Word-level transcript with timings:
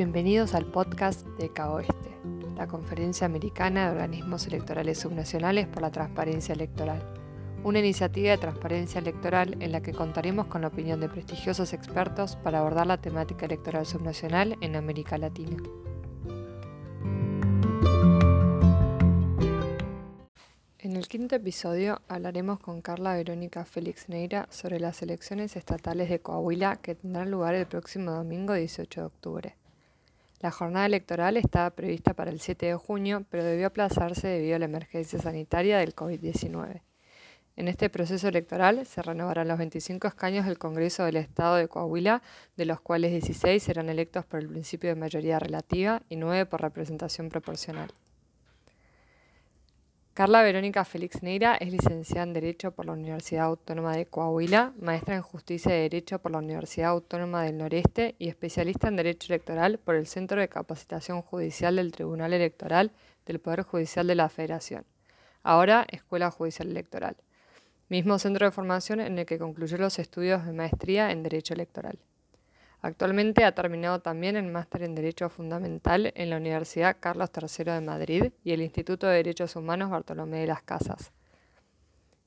bienvenidos 0.00 0.54
al 0.54 0.64
podcast 0.64 1.26
de 1.36 1.52
CAOeste, 1.52 2.18
la 2.56 2.66
Conferencia 2.66 3.26
Americana 3.26 3.84
de 3.84 3.90
Organismos 3.90 4.46
Electorales 4.46 4.98
Subnacionales 4.98 5.66
por 5.66 5.82
la 5.82 5.90
Transparencia 5.90 6.54
Electoral, 6.54 7.02
una 7.64 7.80
iniciativa 7.80 8.30
de 8.30 8.38
transparencia 8.38 8.98
electoral 8.98 9.58
en 9.60 9.72
la 9.72 9.82
que 9.82 9.92
contaremos 9.92 10.46
con 10.46 10.62
la 10.62 10.68
opinión 10.68 11.00
de 11.00 11.10
prestigiosos 11.10 11.74
expertos 11.74 12.36
para 12.36 12.60
abordar 12.60 12.86
la 12.86 12.96
temática 12.96 13.44
electoral 13.44 13.84
subnacional 13.84 14.56
en 14.62 14.74
América 14.74 15.18
Latina. 15.18 15.58
En 20.78 20.96
el 20.96 21.08
quinto 21.08 21.36
episodio 21.36 22.00
hablaremos 22.08 22.58
con 22.58 22.80
Carla 22.80 23.16
Verónica 23.16 23.66
Félix 23.66 24.08
Neira 24.08 24.48
sobre 24.48 24.80
las 24.80 25.02
elecciones 25.02 25.56
estatales 25.56 26.08
de 26.08 26.20
Coahuila 26.20 26.76
que 26.76 26.94
tendrán 26.94 27.30
lugar 27.30 27.54
el 27.54 27.66
próximo 27.66 28.12
domingo 28.12 28.54
18 28.54 29.00
de 29.02 29.06
octubre. 29.06 29.59
La 30.40 30.50
jornada 30.50 30.86
electoral 30.86 31.36
estaba 31.36 31.68
prevista 31.68 32.14
para 32.14 32.30
el 32.30 32.40
7 32.40 32.64
de 32.64 32.74
junio, 32.74 33.26
pero 33.28 33.44
debió 33.44 33.66
aplazarse 33.66 34.26
debido 34.26 34.56
a 34.56 34.58
la 34.58 34.64
emergencia 34.64 35.18
sanitaria 35.18 35.78
del 35.78 35.94
COVID-19. 35.94 36.80
En 37.56 37.68
este 37.68 37.90
proceso 37.90 38.26
electoral 38.26 38.86
se 38.86 39.02
renovarán 39.02 39.48
los 39.48 39.58
25 39.58 40.08
escaños 40.08 40.46
del 40.46 40.56
Congreso 40.56 41.04
del 41.04 41.16
Estado 41.16 41.56
de 41.56 41.68
Coahuila, 41.68 42.22
de 42.56 42.64
los 42.64 42.80
cuales 42.80 43.10
16 43.10 43.62
serán 43.62 43.90
electos 43.90 44.24
por 44.24 44.40
el 44.40 44.48
principio 44.48 44.88
de 44.88 44.96
mayoría 44.96 45.38
relativa 45.38 46.00
y 46.08 46.16
9 46.16 46.46
por 46.46 46.62
representación 46.62 47.28
proporcional. 47.28 47.90
Carla 50.20 50.42
Verónica 50.42 50.84
Félix 50.84 51.22
Neira 51.22 51.54
es 51.54 51.72
licenciada 51.72 52.24
en 52.24 52.34
Derecho 52.34 52.72
por 52.72 52.84
la 52.84 52.92
Universidad 52.92 53.46
Autónoma 53.46 53.96
de 53.96 54.04
Coahuila, 54.04 54.74
maestra 54.78 55.16
en 55.16 55.22
Justicia 55.22 55.74
y 55.74 55.80
Derecho 55.80 56.18
por 56.18 56.30
la 56.30 56.36
Universidad 56.36 56.90
Autónoma 56.90 57.42
del 57.42 57.56
Noreste 57.56 58.16
y 58.18 58.28
especialista 58.28 58.88
en 58.88 58.96
Derecho 58.96 59.32
Electoral 59.32 59.78
por 59.78 59.94
el 59.94 60.06
Centro 60.06 60.38
de 60.38 60.50
Capacitación 60.50 61.22
Judicial 61.22 61.76
del 61.76 61.92
Tribunal 61.92 62.34
Electoral 62.34 62.92
del 63.24 63.40
Poder 63.40 63.62
Judicial 63.62 64.06
de 64.06 64.14
la 64.14 64.28
Federación, 64.28 64.84
ahora 65.42 65.86
Escuela 65.88 66.30
Judicial 66.30 66.68
Electoral, 66.68 67.16
mismo 67.88 68.18
centro 68.18 68.44
de 68.44 68.52
formación 68.52 69.00
en 69.00 69.18
el 69.18 69.24
que 69.24 69.38
concluyó 69.38 69.78
los 69.78 69.98
estudios 69.98 70.44
de 70.44 70.52
maestría 70.52 71.12
en 71.12 71.22
Derecho 71.22 71.54
Electoral. 71.54 71.98
Actualmente 72.82 73.44
ha 73.44 73.54
terminado 73.54 74.00
también 74.00 74.36
el 74.36 74.46
máster 74.46 74.82
en 74.82 74.94
Derecho 74.94 75.28
Fundamental 75.28 76.12
en 76.16 76.30
la 76.30 76.38
Universidad 76.38 76.96
Carlos 76.98 77.30
III 77.34 77.64
de 77.64 77.80
Madrid 77.82 78.32
y 78.42 78.52
el 78.52 78.62
Instituto 78.62 79.06
de 79.06 79.16
Derechos 79.16 79.54
Humanos 79.54 79.90
Bartolomé 79.90 80.38
de 80.38 80.46
las 80.46 80.62
Casas. 80.62 81.12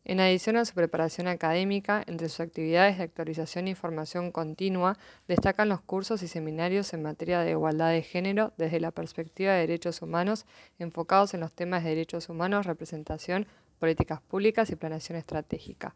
En 0.05 0.19
adición 0.19 0.57
a 0.57 0.65
su 0.65 0.73
preparación 0.73 1.27
académica, 1.27 2.03
entre 2.05 2.27
sus 2.27 2.41
actividades 2.41 2.97
de 2.97 3.05
actualización 3.05 3.67
e 3.67 3.71
información 3.71 4.31
continua, 4.31 4.97
destacan 5.29 5.69
los 5.69 5.81
cursos 5.81 6.21
y 6.21 6.27
seminarios 6.27 6.93
en 6.93 7.01
materia 7.01 7.39
de 7.39 7.51
igualdad 7.51 7.89
de 7.89 8.01
género 8.03 8.53
desde 8.57 8.81
la 8.81 8.91
perspectiva 8.91 9.53
de 9.53 9.61
derechos 9.61 10.01
humanos, 10.01 10.45
enfocados 10.77 11.33
en 11.33 11.39
los 11.39 11.53
temas 11.53 11.83
de 11.83 11.91
derechos 11.91 12.27
humanos, 12.27 12.65
representación, 12.65 13.47
políticas 13.79 14.21
públicas 14.21 14.69
y 14.69 14.75
planeación 14.75 15.17
estratégica. 15.17 15.95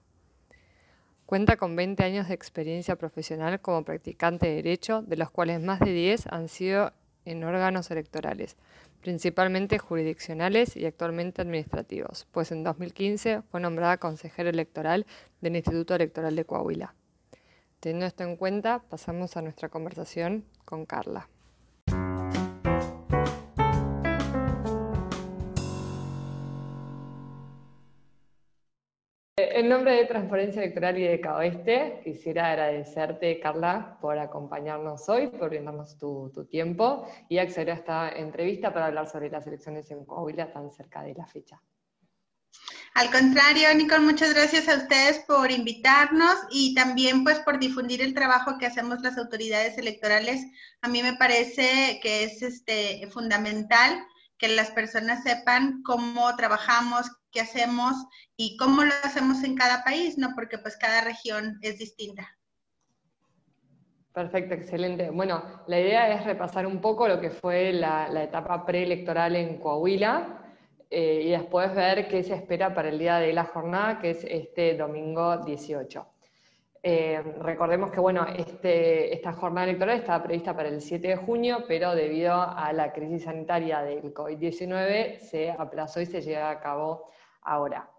Cuenta 1.27 1.57
con 1.57 1.75
20 1.75 2.05
años 2.05 2.29
de 2.29 2.33
experiencia 2.33 2.95
profesional 2.95 3.59
como 3.59 3.83
practicante 3.83 4.47
de 4.47 4.55
derecho, 4.55 5.01
de 5.01 5.17
los 5.17 5.29
cuales 5.29 5.61
más 5.61 5.81
de 5.81 5.91
10 5.91 6.27
han 6.27 6.47
sido 6.47 6.93
en 7.25 7.43
órganos 7.43 7.91
electorales, 7.91 8.55
principalmente 9.01 9.77
jurisdiccionales 9.77 10.77
y 10.77 10.85
actualmente 10.85 11.41
administrativos, 11.41 12.25
pues 12.31 12.53
en 12.53 12.63
2015 12.63 13.41
fue 13.41 13.59
nombrada 13.59 13.97
consejera 13.97 14.51
electoral 14.51 15.05
del 15.41 15.57
Instituto 15.57 15.95
Electoral 15.95 16.33
de 16.33 16.45
Coahuila. 16.45 16.95
Teniendo 17.81 18.05
esto 18.05 18.23
en 18.23 18.37
cuenta, 18.37 18.83
pasamos 18.87 19.35
a 19.35 19.41
nuestra 19.41 19.67
conversación 19.67 20.45
con 20.63 20.85
Carla. 20.85 21.27
En 29.67 29.73
nombre 29.73 29.97
de 29.97 30.05
Transparencia 30.05 30.63
Electoral 30.63 30.97
y 30.97 31.03
de 31.03 31.19
Caoeste, 31.19 31.99
quisiera 32.01 32.51
agradecerte, 32.51 33.37
Carla, 33.41 33.97
por 33.99 34.17
acompañarnos 34.17 35.09
hoy, 35.09 35.27
por 35.27 35.49
brindarnos 35.49 35.97
tu, 35.97 36.31
tiempo 36.49 37.05
y 37.27 37.37
acceder 37.39 37.71
a 37.71 37.73
esta 37.73 38.09
entrevista 38.11 38.73
para 38.73 38.85
hablar 38.85 39.09
sobre 39.09 39.29
las 39.29 39.45
elecciones 39.45 39.91
en 39.91 40.05
Coahuila 40.05 40.53
tan 40.53 40.71
cerca 40.71 41.03
de 41.03 41.15
la 41.15 41.25
fecha. 41.25 41.61
Al 42.93 43.11
contrario, 43.11 43.67
Nicole, 43.75 44.05
muchas 44.05 44.33
gracias 44.33 44.69
a 44.69 44.77
ustedes 44.77 45.19
por 45.27 45.51
invitarnos 45.51 46.35
y 46.49 46.73
también 46.73 47.25
pues 47.25 47.39
por 47.39 47.59
difundir 47.59 48.01
el 48.01 48.13
trabajo 48.13 48.57
que 48.57 48.67
hacemos 48.67 49.01
las 49.01 49.17
autoridades 49.17 49.77
electorales. 49.77 50.45
A 50.81 50.87
mí 50.87 51.03
me 51.03 51.17
parece 51.17 51.99
que 52.01 52.23
es 52.23 52.41
este, 52.41 53.05
fundamental 53.11 54.01
que 54.37 54.47
las 54.49 54.71
personas 54.71 55.23
sepan 55.23 55.81
cómo 55.83 56.35
trabajamos, 56.35 57.09
qué 57.31 57.41
hacemos 57.41 57.95
y 58.35 58.57
cómo 58.57 58.83
lo 58.83 58.93
hacemos 59.03 59.43
en 59.43 59.55
cada 59.55 59.83
país, 59.83 60.17
¿no? 60.17 60.29
Porque 60.35 60.57
pues 60.57 60.77
cada 60.77 61.01
región 61.01 61.57
es 61.61 61.77
distinta. 61.79 62.27
Perfecto, 64.13 64.55
excelente. 64.55 65.11
Bueno, 65.11 65.43
la 65.67 65.79
idea 65.79 66.11
es 66.11 66.25
repasar 66.25 66.65
un 66.65 66.81
poco 66.81 67.07
lo 67.07 67.21
que 67.21 67.29
fue 67.29 67.71
la, 67.71 68.07
etapa 68.23 68.65
preelectoral 68.65 69.35
en 69.35 69.59
Coahuila 69.59 70.43
eh, 70.89 71.21
y 71.25 71.29
después 71.29 71.75
ver 71.75 72.07
qué 72.07 72.23
se 72.23 72.33
espera 72.33 72.73
para 72.73 72.89
el 72.89 72.97
día 72.97 73.17
de 73.19 73.31
la 73.31 73.43
jornada, 73.43 73.99
que 73.99 74.11
es 74.11 74.23
este 74.23 74.75
domingo 74.75 75.37
18. 75.37 76.16
Eh, 76.89 77.21
recordemos 77.41 77.91
que 77.91 77.99
bueno, 77.99 78.25
este, 78.33 79.13
esta 79.13 79.33
jornada 79.33 79.67
electoral 79.67 79.97
estaba 79.97 80.23
prevista 80.23 80.55
para 80.55 80.69
el 80.69 80.79
7 80.79 81.05
de 81.05 81.17
junio, 81.17 81.65
pero 81.67 81.93
debido 81.93 82.33
a 82.33 82.71
la 82.71 82.93
crisis 82.93 83.25
sanitaria 83.25 83.81
del 83.81 84.13
COVID-19 84.13 85.19
se 85.19 85.51
aplazó 85.51 85.99
y 85.99 86.05
se 86.05 86.21
lleva 86.21 86.49
a 86.49 86.61
cabo 86.61 87.03
ahora. 87.41 87.91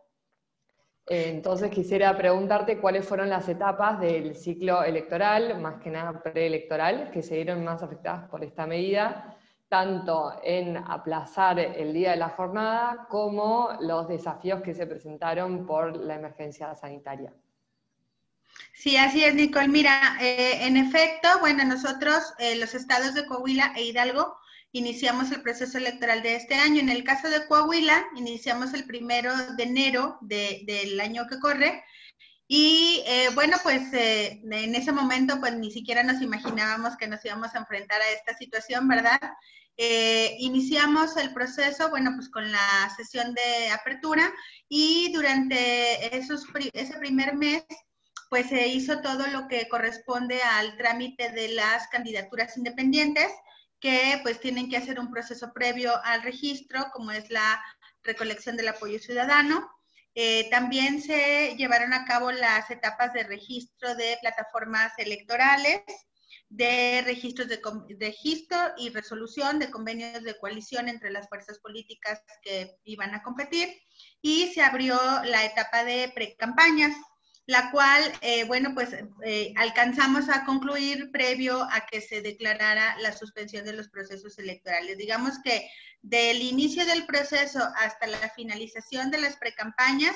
Entonces 1.04 1.71
quisiera 1.71 2.16
preguntarte 2.16 2.78
cuáles 2.78 3.06
fueron 3.06 3.28
las 3.28 3.47
etapas 3.50 4.00
del 4.00 4.34
ciclo 4.34 4.82
electoral, 4.82 5.60
más 5.60 5.82
que 5.82 5.91
nada 5.91 6.22
preelectoral, 6.22 7.10
que 7.10 7.20
se 7.20 7.37
vieron 7.37 7.62
más 7.62 7.82
afectadas 7.82 8.26
por 8.31 8.43
esta 8.43 8.66
medida, 8.66 9.37
tanto 9.69 10.32
en 10.43 10.78
aplazar 10.78 11.59
el 11.59 11.93
día 11.93 12.12
de 12.12 12.16
la 12.16 12.31
jornada 12.31 13.06
como 13.10 13.69
los 13.81 14.09
desafíos 14.09 14.62
que 14.62 14.72
se 14.72 14.87
presentaron 14.87 15.66
por 15.66 15.94
la 15.94 16.15
emergencia 16.15 16.75
sanitaria. 16.75 17.34
Sí, 18.78 18.96
así 18.96 19.24
es, 19.24 19.34
Nicole. 19.34 19.66
Mira, 19.66 20.16
eh, 20.20 20.64
en 20.64 20.76
efecto, 20.76 21.28
bueno, 21.41 21.64
nosotros, 21.64 22.22
eh, 22.38 22.54
los 22.56 22.74
estados 22.74 23.12
de 23.14 23.26
Coahuila 23.26 23.72
e 23.74 23.82
Hidalgo, 23.82 24.36
iniciamos 24.70 25.32
el 25.32 25.42
proceso 25.42 25.78
electoral 25.78 26.22
de 26.22 26.36
este 26.36 26.54
año. 26.54 26.78
En 26.78 26.88
el 26.88 27.02
caso 27.02 27.28
de 27.28 27.44
Coahuila, 27.48 28.06
iniciamos 28.14 28.74
el 28.74 28.84
primero 28.84 29.34
de 29.56 29.64
enero 29.64 30.19
del 30.20 31.00
año 31.00 31.26
que 31.28 31.41
corre. 31.41 31.82
Y 32.46 33.02
eh, 33.06 33.30
bueno, 33.34 33.56
pues 33.64 33.92
en 33.92 34.75
ese 34.76 34.92
momento, 34.92 35.40
pues 35.40 35.54
ni 35.54 35.72
siquiera 35.72 36.04
nos 36.04 36.22
imaginábamos 36.22 36.96
que 36.96 37.08
nos 37.08 37.25
íbamos 37.25 37.54
a 37.56 37.58
enfrentar 37.58 38.00
a 38.00 38.10
esta 38.12 38.36
situación, 38.38 38.86
¿verdad? 38.86 39.20
Iniciamos 40.38 41.16
el 41.16 41.32
proceso, 41.34 41.90
bueno, 41.90 42.12
pues 42.14 42.28
con 42.28 42.50
la 42.50 42.94
sesión 42.96 43.34
de 43.34 43.70
apertura 43.70 44.32
y 44.69 45.12
durante 45.12 46.16
esos, 46.16 46.46
ese 46.72 46.96
primer 46.98 47.36
mes, 47.36 47.64
pues 48.28 48.49
se 48.49 48.69
hizo 48.69 49.00
todo 49.00 49.27
lo 49.28 49.49
que 49.49 49.69
corresponde 49.69 50.41
al 50.43 50.77
trámite 50.77 51.31
de 51.31 51.49
las 51.49 51.89
candidaturas 51.89 52.56
independientes 52.56 53.31
que 53.81 54.19
pues 54.22 54.41
tienen 54.41 54.69
que 54.69 54.77
hacer 54.77 54.99
un 54.99 55.11
proceso 55.11 55.53
previo 55.53 55.93
al 56.05 56.22
registro, 56.22 56.87
como 56.93 57.12
es 57.12 57.31
la 57.31 57.62
recolección 58.03 58.56
del 58.56 58.69
apoyo 58.69 58.99
ciudadano. 58.99 59.69
Eh, 60.15 60.49
también 60.50 61.00
se 61.00 61.55
llevaron 61.56 61.93
a 61.93 62.05
cabo 62.05 62.33
las 62.33 62.71
etapas 62.71 63.12
de 63.12 63.22
registro 63.22 63.94
de 63.94 64.19
plataformas 64.20 64.93
electorales, 64.99 65.82
de 66.49 67.02
registros 67.05 67.47
de 67.47 67.61
registro 68.00 68.58
y 68.79 68.88
resolución 68.88 69.58
de 69.58 69.70
convenios 69.70 70.23
de 70.23 70.38
coalición 70.38 70.88
entre 70.88 71.11
las 71.11 71.29
fuerzas 71.29 71.58
políticas 71.58 72.23
que 72.43 72.75
iban 72.85 73.14
a 73.14 73.23
competir 73.23 73.69
y 74.23 74.49
se 74.49 74.62
abrió 74.62 74.99
la 75.25 75.44
etapa 75.44 75.85
de 75.85 76.11
precampañas 76.14 76.97
la 77.49 77.71
cual, 77.71 78.03
eh, 78.21 78.45
bueno, 78.45 78.75
pues 78.75 78.91
eh, 79.25 79.55
alcanzamos 79.56 80.29
a 80.29 80.45
concluir 80.45 81.11
previo 81.11 81.62
a 81.62 81.87
que 81.91 82.03
se 82.03 82.21
declarara 82.21 82.99
la 82.99 83.17
suspensión 83.17 83.65
de 83.65 83.73
los 83.73 83.89
procesos 83.89 84.39
electorales. 84.39 84.99
Digamos 84.99 85.39
que 85.43 85.67
del 86.03 86.43
inicio 86.43 86.85
del 86.85 87.06
proceso 87.06 87.61
hasta 87.77 88.06
la 88.06 88.29
finalización 88.37 89.11
de 89.11 89.23
las 89.23 89.39
precampañas, 89.39 90.15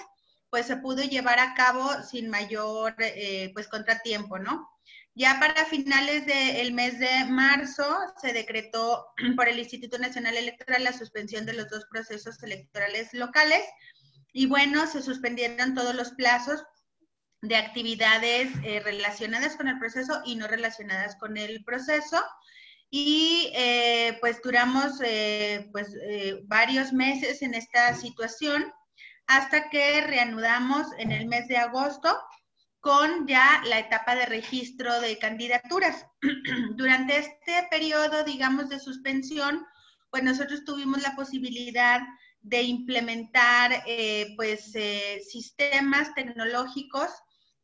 pues 0.50 0.66
se 0.66 0.76
pudo 0.76 1.02
llevar 1.04 1.38
a 1.38 1.54
cabo 1.54 1.90
sin 2.02 2.28
mayor, 2.28 2.94
eh, 2.98 3.50
pues, 3.54 3.66
contratiempo, 3.66 4.38
¿no? 4.38 4.68
Ya 5.14 5.40
para 5.40 5.64
finales 5.64 6.26
del 6.26 6.74
mes 6.74 6.98
de 6.98 7.24
marzo 7.30 7.86
se 8.20 8.34
decretó 8.34 9.06
por 9.36 9.48
el 9.48 9.58
Instituto 9.58 9.96
Nacional 9.96 10.36
Electoral 10.36 10.84
la 10.84 10.92
suspensión 10.92 11.46
de 11.46 11.54
los 11.54 11.70
dos 11.70 11.86
procesos 11.90 12.42
electorales 12.42 13.14
locales 13.14 13.64
y 14.34 14.46
bueno, 14.46 14.86
se 14.86 15.00
suspendieron 15.02 15.74
todos 15.74 15.94
los 15.94 16.10
plazos 16.12 16.62
de 17.42 17.56
actividades 17.56 18.52
eh, 18.62 18.80
relacionadas 18.80 19.56
con 19.56 19.66
el 19.66 19.78
proceso 19.78 20.22
y 20.24 20.36
no 20.36 20.46
relacionadas 20.46 21.16
con 21.16 21.36
el 21.36 21.62
proceso. 21.64 22.22
y 22.94 23.50
eh, 23.54 24.18
pues 24.20 24.40
duramos 24.42 25.00
eh, 25.02 25.68
pues 25.72 25.96
varios 26.44 26.92
meses 26.92 27.40
en 27.42 27.54
esta 27.54 27.94
situación 27.94 28.70
hasta 29.26 29.70
que 29.70 30.02
reanudamos 30.02 30.86
en 30.98 31.10
el 31.10 31.26
mes 31.26 31.48
de 31.48 31.56
agosto 31.56 32.10
con 32.80 33.26
ya 33.26 33.62
la 33.66 33.78
etapa 33.78 34.14
de 34.14 34.26
registro 34.26 35.00
de 35.00 35.18
candidaturas. 35.18 36.06
Durante 36.76 37.16
este 37.16 37.66
periodo, 37.70 38.24
digamos, 38.24 38.68
de 38.68 38.78
suspensión, 38.78 39.64
pues 40.10 40.22
nosotros 40.22 40.64
tuvimos 40.64 41.00
la 41.02 41.16
posibilidad 41.16 42.02
de 42.42 42.62
implementar 42.62 43.84
pues 44.36 44.72
sistemas 45.30 46.12
tecnológicos 46.14 47.10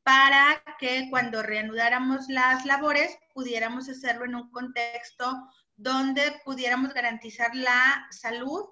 para 0.09 0.65
que 0.79 1.09
cuando 1.11 1.43
reanudáramos 1.43 2.29
las 2.31 2.65
labores 2.65 3.15
pudiéramos 3.35 3.91
hacerlo 3.91 4.25
en 4.25 4.37
un 4.37 4.51
contexto 4.51 5.37
donde 5.77 6.41
pudiéramos 6.47 6.95
garantizar 6.95 7.55
la 7.55 8.07
salud, 8.11 8.71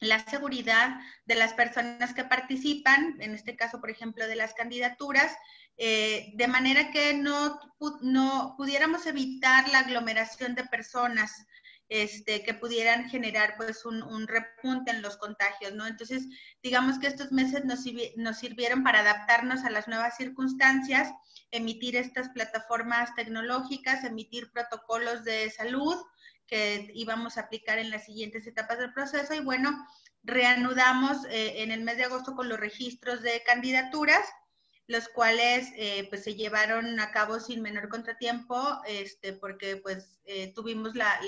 la 0.00 0.22
seguridad 0.26 1.00
de 1.24 1.36
las 1.36 1.54
personas 1.54 2.12
que 2.12 2.24
participan, 2.24 3.16
en 3.18 3.34
este 3.34 3.56
caso, 3.56 3.80
por 3.80 3.88
ejemplo, 3.88 4.26
de 4.26 4.36
las 4.36 4.52
candidaturas, 4.52 5.34
eh, 5.78 6.32
de 6.34 6.48
manera 6.48 6.90
que 6.90 7.14
no, 7.14 7.58
no 8.02 8.54
pudiéramos 8.58 9.06
evitar 9.06 9.66
la 9.70 9.78
aglomeración 9.78 10.54
de 10.54 10.64
personas 10.64 11.46
este, 11.88 12.42
que 12.42 12.54
pudieran 12.54 13.08
generar 13.08 13.54
pues 13.56 13.84
un, 13.86 14.26
repunte 14.26 14.90
en 14.90 15.00
los 15.00 15.16
contagios, 15.16 15.74
¿no? 15.74 15.86
Entonces, 15.86 16.26
digamos 16.62 16.98
que 16.98 17.06
estos 17.06 17.32
meses 17.32 17.64
nos, 17.64 18.38
sirvieron 18.38 18.82
para 18.82 19.00
adaptarnos 19.00 19.64
a 19.64 19.70
las 19.70 19.88
nuevas 19.88 20.16
circunstancias, 20.16 21.10
emitir 21.50 21.96
estas 21.96 22.28
plataformas 22.28 23.14
tecnológicas, 23.14 24.04
emitir 24.04 24.52
protocolos 24.52 25.24
de 25.24 25.50
salud 25.50 25.96
que 26.46 26.90
íbamos 26.94 27.36
a 27.36 27.42
aplicar 27.42 27.78
en 27.78 27.90
las 27.90 28.06
siguientes 28.06 28.46
etapas 28.46 28.78
del 28.78 28.92
proceso 28.92 29.34
y 29.34 29.40
bueno, 29.40 29.86
reanudamos 30.22 31.24
eh, 31.26 31.62
en 31.62 31.70
el 31.70 31.82
mes 31.82 31.96
de 31.96 32.04
agosto 32.04 32.34
con 32.34 32.48
los 32.48 32.58
registros 32.58 33.22
de 33.22 33.42
candidaturas 33.46 34.26
los 34.88 35.06
cuales 35.10 35.68
eh, 35.76 36.06
pues 36.08 36.24
se 36.24 36.34
llevaron 36.34 36.98
a 36.98 37.12
cabo 37.12 37.38
sin 37.40 37.60
menor 37.60 37.90
contratiempo, 37.90 38.80
este, 38.86 39.34
porque 39.34 39.76
pues 39.76 40.18
eh, 40.24 40.52
tuvimos 40.54 40.94
la, 40.94 41.20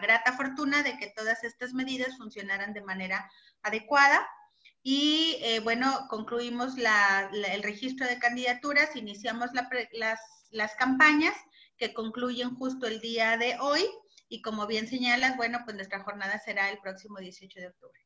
grata 0.00 0.32
fortuna 0.32 0.84
de 0.84 0.96
que 0.96 1.08
todas 1.08 1.42
estas 1.42 1.74
medidas 1.74 2.16
funcionaran 2.16 2.72
de 2.72 2.82
manera 2.82 3.28
adecuada. 3.62 4.24
Y 4.84 5.38
eh, 5.42 5.58
bueno, 5.60 6.06
concluimos 6.08 6.74
el 6.78 7.62
registro 7.64 8.06
de 8.06 8.20
candidaturas, 8.20 8.94
iniciamos 8.94 9.50
las, 9.52 10.20
las 10.50 10.74
campañas 10.76 11.34
que 11.76 11.92
concluyen 11.94 12.54
justo 12.54 12.86
el 12.86 13.00
día 13.00 13.36
de 13.36 13.56
hoy. 13.58 13.84
Y 14.28 14.40
como 14.40 14.68
bien 14.68 14.86
señalas, 14.86 15.36
bueno, 15.36 15.60
pues 15.64 15.74
nuestra 15.74 16.04
jornada 16.04 16.38
será 16.38 16.70
el 16.70 16.78
próximo 16.78 17.18
18 17.18 17.60
de 17.60 17.68
octubre. 17.68 18.00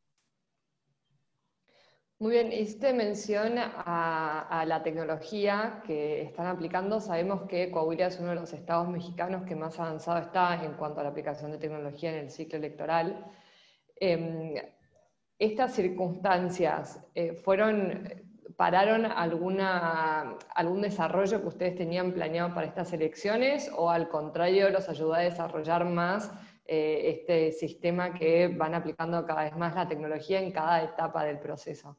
Muy 2.20 2.32
bien, 2.32 2.52
hiciste 2.52 2.92
mención 2.92 3.54
a, 3.58 4.64
la 4.66 4.82
tecnología 4.82 5.80
que 5.86 6.22
están 6.22 6.46
aplicando. 6.46 7.00
Sabemos 7.00 7.42
que 7.42 7.70
Coahuila 7.70 8.08
es 8.08 8.18
uno 8.18 8.30
de 8.30 8.34
los 8.34 8.52
estados 8.52 8.88
mexicanos 8.88 9.44
que 9.44 9.54
más 9.54 9.78
avanzado 9.78 10.18
está 10.18 10.64
en 10.64 10.72
cuanto 10.72 10.98
a 10.98 11.04
la 11.04 11.10
aplicación 11.10 11.52
de 11.52 11.58
tecnología 11.58 12.10
en 12.10 12.18
el 12.18 12.30
ciclo 12.30 12.58
electoral. 12.58 13.24
Em, 14.00 14.54
¿Estas 15.38 15.74
circunstancias 15.74 17.06
eh, 17.14 17.34
fueron, 17.34 18.08
pararon 18.56 19.06
alguna, 19.06 20.36
algún 20.56 20.80
desarrollo 20.82 21.40
que 21.40 21.46
ustedes 21.46 21.76
tenían 21.76 22.12
planeado 22.12 22.52
para 22.52 22.66
estas 22.66 22.92
elecciones 22.92 23.70
o 23.76 23.90
al 23.90 24.08
contrario 24.08 24.70
los 24.70 24.88
ayudó 24.88 25.14
a 25.14 25.20
desarrollar 25.20 25.84
más 25.84 26.32
eh, 26.66 27.10
este 27.10 27.52
sistema 27.52 28.12
que 28.12 28.48
van 28.48 28.74
aplicando 28.74 29.24
cada 29.24 29.44
vez 29.44 29.56
más 29.56 29.76
la 29.76 29.86
tecnología 29.86 30.40
en 30.40 30.50
cada 30.50 30.82
etapa 30.82 31.22
del 31.24 31.38
proceso? 31.38 31.96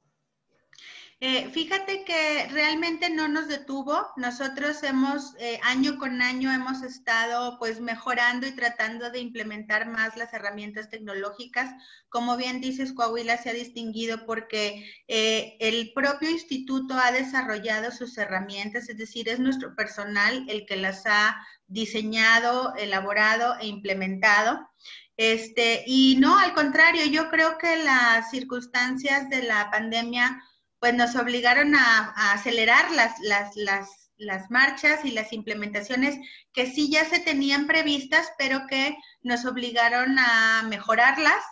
Eh, 1.21 1.49
fíjate 1.49 2.05
que 2.05 2.47
realmente 2.49 3.09
no 3.09 3.27
nos 3.27 3.49
detuvo. 3.49 4.07
Nosotros 4.15 4.81
hemos, 4.83 5.35
eh, 5.37 5.59
año 5.63 5.97
con 5.97 6.21
año, 6.21 6.49
hemos 6.49 6.81
estado 6.81 7.59
pues 7.59 7.81
mejorando 7.81 8.47
y 8.47 8.53
tratando 8.53 9.11
de 9.11 9.19
implementar 9.19 9.89
más 9.89 10.15
las 10.15 10.33
herramientas 10.33 10.89
tecnológicas. 10.89 11.73
Como 12.07 12.37
bien 12.37 12.61
dices, 12.61 12.93
Coahuila 12.93 13.35
se 13.35 13.49
ha 13.49 13.53
distinguido 13.53 14.25
porque 14.25 14.89
eh, 15.09 15.57
el 15.59 15.91
propio 15.93 16.29
instituto 16.29 16.93
ha 16.93 17.11
desarrollado 17.11 17.91
sus 17.91 18.17
herramientas, 18.17 18.87
es 18.87 18.97
decir, 18.97 19.27
es 19.27 19.39
nuestro 19.39 19.75
personal 19.75 20.45
el 20.47 20.65
que 20.65 20.77
las 20.77 21.05
ha 21.05 21.35
diseñado, 21.67 22.73
elaborado 22.77 23.57
e 23.59 23.67
implementado. 23.67 24.69
Este, 25.17 25.83
y 25.85 26.15
no, 26.17 26.39
al 26.39 26.53
contrario, 26.53 27.05
yo 27.07 27.29
creo 27.29 27.57
que 27.57 27.75
las 27.83 28.31
circunstancias 28.31 29.29
de 29.29 29.43
la 29.43 29.69
pandemia 29.69 30.41
pues 30.79 30.93
nos 30.93 31.15
obligaron 31.15 31.75
a, 31.75 32.33
acelerar 32.33 32.91
las, 32.91 33.19
las, 33.19 33.55
las, 33.55 34.09
las, 34.17 34.49
marchas 34.49 35.03
y 35.03 35.11
las 35.11 35.33
implementaciones 35.33 36.17
que 36.53 36.65
sí 36.67 36.89
ya 36.89 37.05
se 37.05 37.19
tenían 37.19 37.67
previstas, 37.67 38.31
pero 38.37 38.67
que 38.67 38.97
nos 39.21 39.45
obligaron 39.45 40.17
a 40.19 40.63
mejorarlas 40.69 41.43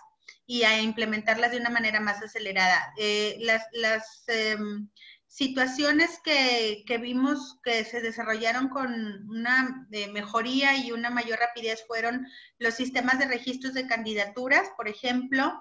y 0.45 0.63
a 0.63 0.81
implementarlas 0.81 1.51
de 1.51 1.57
una 1.57 1.69
manera 1.69 1.99
más 1.99 2.21
acelerada. 2.23 2.93
Eh, 2.97 3.37
las 3.39 4.23
em, 4.27 4.89
situaciones 5.27 6.19
que, 6.23 6.83
que, 6.87 6.97
vimos 6.97 7.59
que 7.63 7.83
se 7.83 8.01
desarrollaron 8.01 8.69
con 8.69 8.89
una 9.29 9.87
eh, 9.91 10.07
mejoría 10.07 10.77
y 10.77 10.91
una 10.93 11.09
mayor 11.09 11.39
rapidez 11.39 11.83
fueron 11.85 12.25
los 12.59 12.75
sistemas 12.75 13.19
de 13.19 13.27
registros 13.27 13.73
de 13.73 13.87
candidaturas, 13.87 14.69
por 14.77 14.87
ejemplo, 14.87 15.53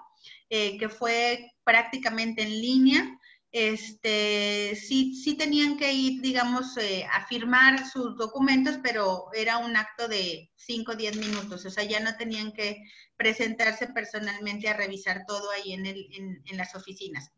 eh, 0.49 0.77
que 0.77 0.89
fue 0.89 1.51
prácticamente 1.63 2.41
en 2.43 2.49
línea 2.49 3.16
este, 3.51 4.75
sí, 4.75 5.35
tenían 5.37 5.77
que 5.77 5.93
ir, 5.93 6.21
digamos, 6.21 6.77
eh, 6.77 7.05
a 7.11 7.25
firmar 7.27 7.87
sus 7.87 8.17
documentos, 8.17 8.77
pero 8.83 9.27
era 9.33 9.57
un 9.57 9.75
acto 9.77 10.07
de 10.07 10.51
5 10.55 10.91
o 10.91 10.95
10 10.95 11.17
minutos, 11.17 11.65
o 11.65 11.69
sea, 11.69 11.83
ya 11.83 11.99
no 11.99 12.15
tenían 12.17 12.51
que 12.51 12.77
presentarse 13.15 13.87
personalmente 13.87 14.67
a 14.67 14.75
revisar 14.75 15.23
todo 15.25 15.49
ahí 15.51 15.73
en, 15.73 16.57
las 16.57 16.75
oficinas. 16.75 17.31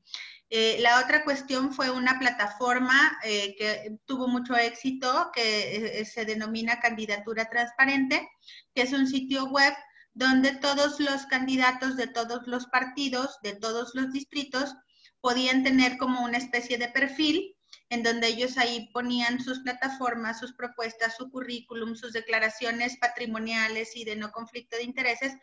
Eh, 0.49 0.77
la 0.79 0.99
otra 0.99 1.23
cuestión 1.23 1.73
fue 1.73 1.91
una 1.91 2.17
plataforma 2.17 3.17
eh, 3.23 3.55
que 3.55 3.97
tuvo 4.05 4.27
mucho 4.27 4.55
éxito, 4.55 5.29
que 5.33 6.03
se 6.05 6.25
denomina 6.25 6.79
Candidatura 6.79 7.47
Transparente, 7.49 8.27
que 8.73 8.81
es 8.81 8.93
un 8.93 9.07
sitio 9.07 9.45
web 9.45 9.73
donde 10.13 10.55
todos 10.55 10.99
los 10.99 11.27
candidatos 11.27 11.95
de 11.95 12.07
todos 12.07 12.47
los 12.47 12.65
partidos, 12.65 13.37
de 13.43 13.53
todos 13.55 13.91
los 13.93 14.11
distritos, 14.11 14.75
podían 15.21 15.63
tener 15.63 15.97
como 15.97 16.23
una 16.23 16.37
especie 16.37 16.77
de 16.77 16.89
perfil 16.89 17.55
en 17.89 18.03
donde 18.03 18.27
ellos 18.27 18.57
ahí 18.57 18.89
ponían 18.93 19.41
sus 19.41 19.59
plataformas, 19.59 20.39
sus 20.39 20.53
propuestas, 20.53 21.15
su 21.17 21.29
currículum, 21.31 21.95
sus 21.95 22.13
declaraciones 22.13 22.97
patrimoniales 22.97 23.95
y 23.95 24.05
de 24.05 24.15
no 24.15 24.31
conflicto 24.31 24.77
de 24.77 24.83
intereses, 24.83 25.33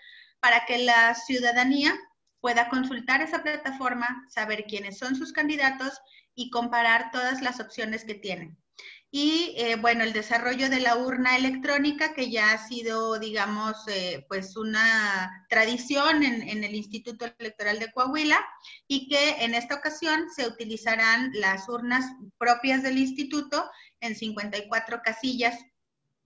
para 0.41 0.65
que 0.65 0.79
la 0.79 1.15
ciudadanía 1.15 1.95
pueda 2.41 2.69
consultar 2.69 3.21
esa 3.23 3.43
plataforma, 3.43 4.25
saber 4.29 4.65
quiénes 4.69 4.99
son 4.99 5.17
sus 5.17 5.33
candidatos 5.33 6.01
y 6.35 6.51
comparar 6.51 7.11
todas 7.11 7.43
las 7.43 7.59
opciones 7.59 8.05
que 8.05 8.15
tienen. 8.15 8.57
Y 9.19 9.55
eh, 9.57 9.77
bueno, 9.77 10.05
el 10.05 10.13
desarrollo 10.13 10.69
de 10.69 10.81
la 10.81 10.97
urna 10.97 11.37
electrónica, 11.37 12.13
que 12.13 12.31
ya 12.31 12.53
ha 12.53 12.69
sido, 12.69 13.19
digamos, 13.19 13.77
eh, 13.89 14.27
pues 14.29 14.57
una 14.57 15.47
tradición 15.49 16.23
en, 16.23 16.65
el 16.65 16.75
Instituto 16.75 17.25
Electoral 17.39 17.79
de 17.79 17.91
Coahuila 17.93 18.45
y 18.87 19.09
que 19.09 19.43
en 19.45 19.55
esta 19.55 19.77
ocasión 19.77 20.29
se 20.29 20.47
utilizarán 20.47 21.31
las 21.33 21.69
urnas 21.69 22.05
propias 22.37 22.83
del 22.83 22.99
instituto 22.99 23.71
en 24.01 24.17
54 24.17 25.01
casillas 25.03 25.59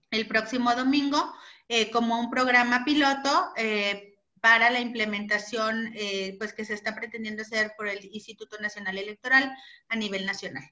el 0.09 0.27
próximo 0.27 0.75
domingo 0.75 1.33
eh, 1.69 1.91
como 1.91 2.19
un 2.19 2.29
programa 2.29 2.83
piloto 2.83 3.53
para 4.41 4.69
la 4.69 4.81
implementación 4.81 5.93
pues 6.39 6.51
que 6.53 6.65
se 6.65 6.73
está 6.73 6.93
pretendiendo 6.95 7.43
hacer 7.43 7.71
por 7.77 7.87
el 7.87 8.03
Instituto 8.11 8.57
Nacional 8.59 8.97
Electoral 8.97 9.55
a 9.87 9.95
nivel 9.95 10.25
nacional. 10.25 10.69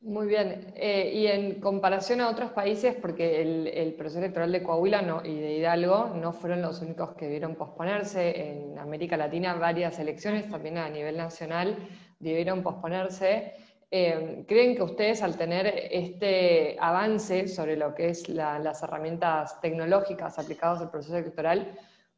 Muy 0.00 0.28
bien. 0.28 0.72
Eh, 0.76 1.10
y 1.12 1.26
en 1.26 1.60
comparación 1.60 2.20
a 2.20 2.30
otros 2.30 2.52
países, 2.52 2.94
porque 2.94 3.42
el, 3.42 3.94
proceso 3.94 4.20
electoral 4.20 4.52
de 4.52 4.62
Coahuila 4.62 5.22
y 5.24 5.34
de 5.34 5.56
Hidalgo 5.56 6.12
no 6.14 6.32
fueron 6.32 6.62
los 6.62 6.80
únicos 6.80 7.14
que 7.14 7.28
vieron 7.28 7.56
posponerse. 7.56 8.50
En 8.50 8.78
América 8.78 9.16
Latina 9.16 9.54
varias 9.54 9.98
elecciones, 9.98 10.48
también 10.48 10.78
a 10.78 10.88
nivel 10.88 11.16
nacional, 11.16 11.76
debieron 12.20 12.62
posponerse. 12.62 13.54
Eh, 13.90 14.44
¿Creen 14.46 14.76
que 14.76 14.82
ustedes 14.82 15.22
al 15.22 15.36
tener 15.36 15.66
este 15.66 16.76
avance 16.80 17.48
sobre 17.48 17.76
lo 17.76 17.94
que 17.94 18.10
es 18.10 18.28
las 18.28 18.82
herramientas 18.82 19.60
tecnológicas 19.60 20.38
aplicadas 20.38 20.80
al 20.80 20.90
proceso 20.90 21.16
electoral, 21.16 21.76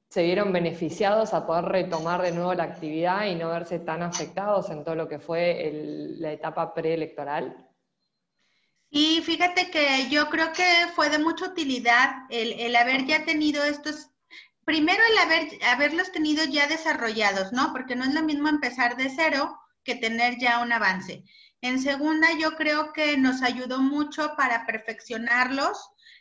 se 0.09 0.23
vieron 0.23 0.53
beneficiados 0.53 1.33
a 1.35 1.47
poder 1.47 1.65
retomar 1.67 2.21
de 2.23 2.33
nuevo 2.33 2.53
la 2.55 2.65
actividad 2.65 3.27
y 3.27 3.37
no 3.37 3.49
verse 3.49 3.79
tan 3.79 4.03
afectados 4.03 4.71
en 4.71 4.85
todo 4.85 4.97
lo 4.97 5.09
que 5.09 5.19
fue 5.19 5.71
la 6.19 6.33
etapa 6.33 6.75
preelectoral? 6.75 7.70
Y 8.91 9.23
fíjate 9.23 9.71
que 9.71 10.09
yo 10.11 10.29
creo 10.29 10.53
que 10.53 10.89
fue 10.97 11.11
de 11.11 11.19
mucha 11.19 11.47
utilidad 11.47 12.25
el, 12.29 12.75
haber 12.75 13.07
ya 13.07 13.25
tenido 13.25 13.63
estos, 13.63 14.11
primero 14.65 15.01
el 15.13 15.19
haber, 15.19 15.65
haberlos 15.65 16.11
tenido 16.11 16.45
ya 16.45 16.67
desarrollados, 16.67 17.53
¿no? 17.53 17.73
Porque 17.73 17.95
no 17.95 18.05
es 18.05 18.15
lo 18.15 18.23
mismo 18.23 18.49
empezar 18.49 18.97
de 18.97 19.09
cero 19.09 19.57
que 19.85 19.95
tener 19.95 20.39
ya 20.41 20.59
un 20.59 20.73
avance. 20.73 21.25
En 21.63 21.81
segunda, 21.81 22.29
yo 22.37 22.57
creo 22.57 22.93
que 22.93 23.17
nos 23.17 23.43
ayudó 23.43 23.79
mucho 23.79 24.35
para 24.37 24.67
perfeccionarlos. 24.67 25.79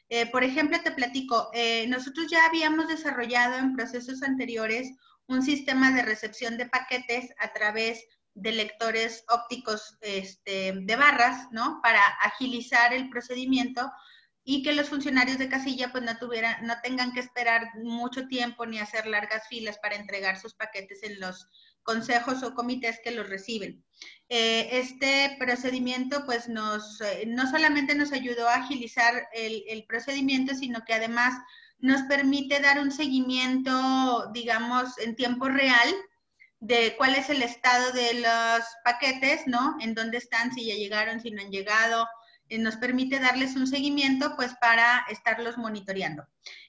Eh, 0.09 0.27
por 0.27 0.43
ejemplo, 0.43 0.79
te 0.83 0.91
platico, 0.91 1.49
eh, 1.53 1.87
nosotros 1.87 2.27
ya 2.29 2.45
habíamos 2.45 2.87
desarrollado 2.87 3.57
en 3.57 3.75
procesos 3.75 4.21
anteriores 4.21 4.91
un 5.27 5.41
sistema 5.41 5.91
de 5.91 6.03
recepción 6.03 6.57
de 6.57 6.67
paquetes 6.67 7.29
a 7.39 7.51
través 7.53 8.03
de 8.41 8.51
lectores 8.51 9.23
ópticos 9.29 9.97
este, 10.01 10.73
de 10.73 10.95
barras, 10.95 11.47
¿no? 11.51 11.79
Para 11.81 12.05
agilizar 12.21 12.93
el 12.93 13.09
procedimiento 13.09 13.91
y 14.43 14.63
que 14.63 14.73
los 14.73 14.89
funcionarios 14.89 15.37
de 15.37 15.49
casilla 15.49 15.91
pues 15.91 16.03
no 16.03 16.17
tuvieran, 16.17 16.65
no 16.65 16.75
tengan 16.81 17.13
que 17.13 17.19
esperar 17.19 17.67
mucho 17.83 18.27
tiempo 18.27 18.65
ni 18.65 18.79
hacer 18.79 19.05
largas 19.05 19.47
filas 19.47 19.77
para 19.77 19.95
entregar 19.95 20.39
sus 20.39 20.55
paquetes 20.55 21.03
en 21.03 21.19
los 21.19 21.47
consejos 21.83 22.41
o 22.43 22.55
comités 22.55 22.99
que 23.03 23.11
los 23.11 23.29
reciben. 23.29 23.83
Eh, 24.27 24.69
este 24.71 25.35
procedimiento 25.39 26.25
pues 26.25 26.49
nos, 26.49 26.99
eh, 27.01 27.25
no 27.27 27.49
solamente 27.49 27.95
nos 27.95 28.11
ayudó 28.11 28.47
a 28.47 28.55
agilizar 28.55 29.27
el, 29.33 29.63
el 29.67 29.85
procedimiento, 29.85 30.55
sino 30.55 30.83
que 30.85 30.93
además 30.93 31.35
nos 31.79 32.01
permite 32.03 32.59
dar 32.59 32.79
un 32.79 32.91
seguimiento, 32.91 34.31
digamos, 34.33 34.97
en 34.97 35.15
tiempo 35.15 35.47
real 35.47 35.93
de 36.59 36.95
cuál 36.97 37.15
es 37.15 37.29
el 37.29 37.41
estado 37.41 37.91
de 37.93 38.15
los 38.15 38.65
paquetes, 38.83 39.47
¿no? 39.47 39.77
En 39.79 39.93
dónde 39.93 40.17
están, 40.17 40.53
si 40.53 40.65
ya 40.65 40.75
llegaron, 40.75 41.21
si 41.21 41.31
no 41.31 41.41
han 41.41 41.51
llegado. 41.51 42.07
Eh, 42.49 42.57
nos 42.57 42.75
permite 42.77 43.19
darles 43.19 43.55
un 43.55 43.67
seguimiento, 43.67 44.35
pues, 44.35 44.53
para 44.59 45.05
estarlos 45.09 45.57
monitoreando. 45.57 46.27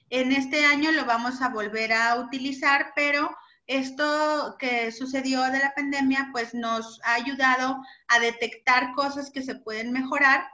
En 0.09 0.31
este 0.31 0.65
año 0.65 0.91
lo 0.91 1.05
vamos 1.05 1.41
a 1.41 1.49
volver 1.49 1.93
a 1.93 2.15
utilizar, 2.15 2.93
pero 2.95 3.35
esto 3.67 4.55
que 4.59 4.91
sucedió 4.91 5.43
de 5.43 5.59
la 5.59 5.73
pandemia, 5.75 6.29
pues, 6.31 6.53
nos 6.53 6.99
ha 7.03 7.15
ayudado 7.15 7.81
a 8.07 8.19
detectar 8.19 8.93
cosas 8.93 9.31
que 9.31 9.43
se 9.43 9.55
pueden 9.55 9.91
mejorar 9.91 10.45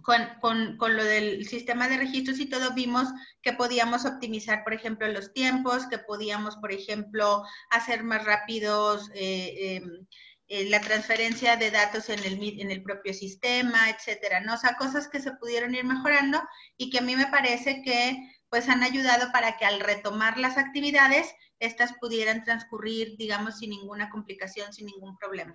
con, 0.00 0.22
con, 0.40 0.76
con, 0.78 0.96
lo 0.96 1.04
del 1.04 1.46
sistema 1.46 1.88
de 1.88 1.98
registros 1.98 2.38
y 2.38 2.46
todo, 2.46 2.72
vimos 2.72 3.08
que 3.42 3.52
podíamos 3.52 4.06
optimizar, 4.06 4.64
por 4.64 4.72
ejemplo, 4.72 5.06
los 5.08 5.32
tiempos, 5.34 5.86
que 5.86 5.98
podíamos, 5.98 6.56
por 6.56 6.72
ejemplo, 6.72 7.44
hacer 7.70 8.02
más 8.02 8.24
rápidos 8.24 9.10
eh, 9.14 9.76
em, 9.76 10.06
eh, 10.48 10.68
la 10.70 10.80
transferencia 10.80 11.56
de 11.56 11.70
datos 11.70 12.08
en 12.08 12.18
el, 12.20 12.60
en 12.60 12.70
el 12.70 12.82
propio 12.82 13.12
sistema, 13.12 13.90
etcétera, 13.90 14.40
¿no? 14.40 14.54
O 14.54 14.56
sea, 14.56 14.76
cosas 14.76 15.08
que 15.08 15.20
se 15.20 15.32
pudieron 15.32 15.74
ir 15.74 15.84
mejorando 15.84 16.40
y 16.78 16.88
que 16.90 16.98
a 16.98 17.02
mí 17.02 17.14
me 17.14 17.26
parece 17.26 17.82
que 17.82 18.16
pues 18.48 18.68
han 18.68 18.82
ayudado 18.82 19.32
para 19.32 19.56
que 19.56 19.64
al 19.64 19.80
retomar 19.80 20.38
las 20.38 20.58
actividades, 20.58 21.34
estas 21.58 21.94
pudieran 21.94 22.44
transcurrir, 22.44 23.16
digamos, 23.16 23.58
sin 23.58 23.70
ninguna 23.70 24.10
complicación, 24.10 24.72
sin 24.72 24.86
ningún 24.86 25.16
problema. 25.16 25.54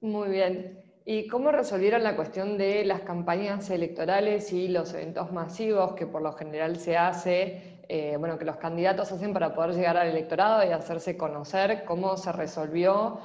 Muy 0.00 0.30
bien. 0.30 0.93
¿Y 1.06 1.28
cómo 1.28 1.52
resolvieron 1.52 2.02
la 2.02 2.16
cuestión 2.16 2.56
de 2.56 2.82
las 2.84 3.02
campañas 3.02 3.68
electorales 3.68 4.50
y 4.54 4.68
los 4.68 4.94
eventos 4.94 5.30
masivos 5.32 5.92
que 5.92 6.06
por 6.06 6.22
lo 6.22 6.32
general 6.32 6.78
se 6.78 6.96
hace, 6.96 7.82
eh, 7.88 8.16
bueno, 8.18 8.38
que 8.38 8.46
los 8.46 8.56
candidatos 8.56 9.12
hacen 9.12 9.34
para 9.34 9.54
poder 9.54 9.74
llegar 9.74 9.98
al 9.98 10.08
electorado 10.08 10.64
y 10.66 10.72
hacerse 10.72 11.14
conocer? 11.18 11.84
¿Cómo 11.84 12.16
se 12.16 12.32
resolvió 12.32 13.18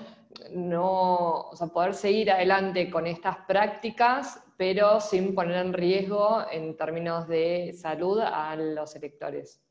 no, 0.52 1.42
o 1.52 1.56
sea, 1.56 1.68
poder 1.68 1.94
seguir 1.94 2.32
adelante 2.32 2.90
con 2.90 3.08
estas 3.08 3.38
prácticas, 3.48 4.44
pero 4.58 5.00
sin 5.00 5.34
poner 5.34 5.66
en 5.66 5.72
riesgo 5.72 6.44
en 6.52 6.76
términos 6.76 7.30
de 7.30 7.74
salud 7.74 8.20
a 8.20 8.58
los 8.58 8.94
electores? 8.98 9.62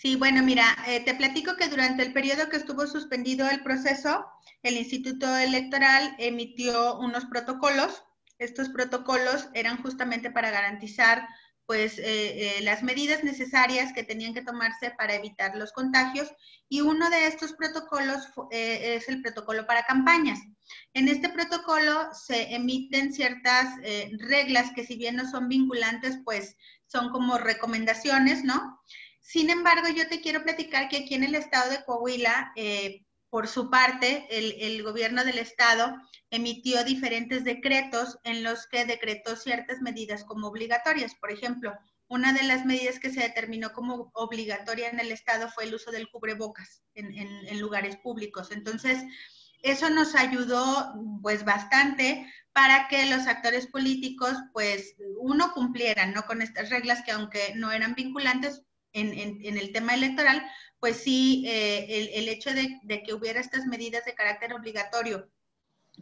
Sí, 0.00 0.14
bueno, 0.14 0.44
mira, 0.44 0.76
eh, 0.86 1.00
te 1.00 1.12
platico 1.14 1.56
que 1.56 1.66
durante 1.66 2.04
el 2.04 2.12
periodo 2.12 2.48
que 2.48 2.56
estuvo 2.56 2.86
suspendido 2.86 3.50
el 3.50 3.64
proceso, 3.64 4.24
el 4.62 4.76
Instituto 4.76 5.36
Electoral 5.36 6.14
emitió 6.20 6.96
unos 6.98 7.24
protocolos. 7.24 8.04
Estos 8.38 8.68
protocolos 8.68 9.48
eran 9.54 9.82
justamente 9.82 10.30
para 10.30 10.52
garantizar 10.52 11.26
pues 11.66 11.98
eh, 11.98 12.04
eh, 12.58 12.62
las 12.62 12.84
medidas 12.84 13.24
necesarias 13.24 13.92
que 13.92 14.04
tenían 14.04 14.34
que 14.34 14.42
tomarse 14.42 14.92
para 14.92 15.16
evitar 15.16 15.56
los 15.56 15.72
contagios 15.72 16.32
y 16.68 16.80
uno 16.80 17.10
de 17.10 17.26
estos 17.26 17.54
protocolos 17.54 18.28
es 18.52 19.08
el 19.08 19.20
protocolo 19.20 19.66
para 19.66 19.82
campañas. 19.82 20.38
En 20.94 21.08
este 21.08 21.28
protocolo 21.28 22.08
se 22.14 22.54
emiten 22.54 23.12
ciertas 23.12 23.74
reglas 24.18 24.70
que 24.76 24.86
si 24.86 24.96
bien 24.96 25.16
no 25.16 25.28
son 25.28 25.48
vinculantes, 25.48 26.18
pues 26.24 26.56
son 26.86 27.10
como 27.10 27.36
recomendaciones, 27.36 28.44
¿no? 28.44 28.80
Sin 29.28 29.50
embargo, 29.50 29.88
yo 29.88 30.08
te 30.08 30.22
quiero 30.22 30.42
platicar 30.42 30.88
que 30.88 30.96
aquí 30.96 31.14
en 31.14 31.22
el 31.22 31.34
estado 31.34 31.70
de 31.70 31.84
Coahuila, 31.84 32.50
por 33.28 33.46
su 33.46 33.68
parte, 33.68 34.26
el, 34.30 34.82
gobierno 34.82 35.22
del 35.22 35.38
estado 35.38 35.94
emitió 36.30 36.82
diferentes 36.82 37.44
decretos 37.44 38.18
en 38.24 38.42
los 38.42 38.66
que 38.68 38.86
decretó 38.86 39.36
ciertas 39.36 39.82
medidas 39.82 40.24
como 40.24 40.48
obligatorias. 40.48 41.14
Por 41.14 41.30
ejemplo, 41.30 41.74
una 42.06 42.32
de 42.32 42.44
las 42.44 42.64
medidas 42.64 42.98
que 42.98 43.10
se 43.10 43.20
determinó 43.20 43.74
como 43.74 44.10
obligatoria 44.14 44.88
en 44.88 44.98
el 44.98 45.12
estado 45.12 45.50
fue 45.50 45.64
el 45.64 45.74
uso 45.74 45.90
del 45.90 46.08
cubrebocas 46.08 46.82
en, 46.94 47.60
lugares 47.60 47.98
públicos. 47.98 48.50
Entonces, 48.50 49.04
eso 49.60 49.90
nos 49.90 50.14
ayudó 50.14 50.94
pues 51.20 51.44
bastante 51.44 52.32
para 52.54 52.88
que 52.88 53.04
los 53.04 53.26
actores 53.26 53.66
políticos 53.66 54.38
pues 54.54 54.96
uno 55.18 55.52
cumplieran 55.52 56.14
¿no? 56.14 56.22
con 56.22 56.40
estas 56.40 56.70
reglas 56.70 57.02
que 57.02 57.10
aunque 57.10 57.52
no 57.56 57.72
eran 57.72 57.94
vinculantes 57.94 58.62
en, 58.92 59.56
el 59.56 59.72
tema 59.72 59.94
electoral, 59.94 60.42
pues 60.80 60.98
sí, 60.98 61.44
eh, 61.46 62.12
el, 62.14 62.28
hecho 62.28 62.50
de, 62.52 63.02
que 63.02 63.14
hubiera 63.14 63.40
estas 63.40 63.66
medidas 63.66 64.04
de 64.04 64.14
carácter 64.14 64.52
obligatorio 64.52 65.28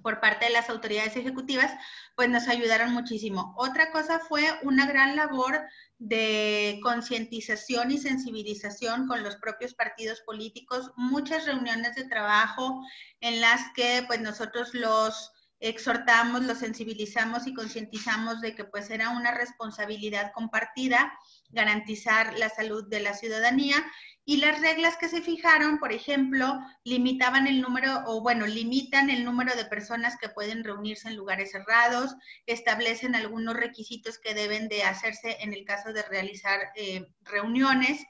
por 0.02 0.21
parte 0.21 0.45
de 0.45 0.52
las 0.52 0.69
autoridades 0.69 1.16
ejecutivas, 1.16 1.73
pues 2.16 2.28
nos 2.28 2.49
ayudaron 2.49 2.93
muchísimo. 2.93 3.55
Otra 3.57 3.90
cosa 3.90 4.19
fue 4.19 4.45
una 4.62 4.87
gran 4.87 5.16
labor 5.16 5.62
de 5.99 6.78
concientización 6.83 7.90
y 7.90 7.99
sensibilización 7.99 9.07
con 9.07 9.23
los 9.23 9.37
propios 9.37 9.75
partidos 9.75 10.21
políticos, 10.21 10.93
muchas 10.97 11.47
reuniones 11.47 11.95
de 11.95 12.05
trabajo 12.05 12.83
en 13.21 13.40
las 13.40 13.73
que 13.75 14.05
pues 14.07 14.21
nosotros 14.21 14.75
los 14.75 15.33
exhortamos, 15.61 16.45
los 16.45 16.59
sensibilizamos 16.59 17.47
y 17.47 17.55
concientizamos 17.55 18.40
de 18.40 18.55
que 18.55 18.64
pues 18.64 18.90
era 18.90 19.11
una 19.11 19.33
responsabilidad 19.33 20.33
compartida 20.35 21.19
garantizar 21.50 22.38
la 22.38 22.49
salud 22.49 22.88
de 22.88 23.00
la 23.00 23.15
ciudadanía 23.15 23.85
y 24.29 24.38
las 24.38 24.61
reglas 24.61 24.97
que 24.97 25.09
se 25.09 25.23
fijaron, 25.23 25.79
por 25.79 25.93
ejemplo, 25.93 26.59
limitaban 26.83 27.47
el 27.47 27.61
número, 27.61 28.03
o 28.07 28.21
bueno, 28.21 28.45
limitan 28.45 29.09
el 29.09 29.25
número 29.25 29.55
de 29.55 29.67
personas 29.67 30.17
que 30.21 30.29
pueden 30.29 30.65
reunirse 30.65 31.09
en 31.09 31.17
lugares 31.17 31.53
cerrados, 31.53 32.17
establecen 32.45 33.15
algunos 33.15 33.55
requisitos 33.55 34.19
que 34.19 34.35
deben 34.35 34.69
de 34.69 34.83
hacerse 34.83 35.37
en 35.41 35.53
el 35.53 35.65
caso 35.65 35.93
de 35.93 36.03
realizar 36.03 36.59
eh, 36.75 37.07
reuniones. 37.23 38.05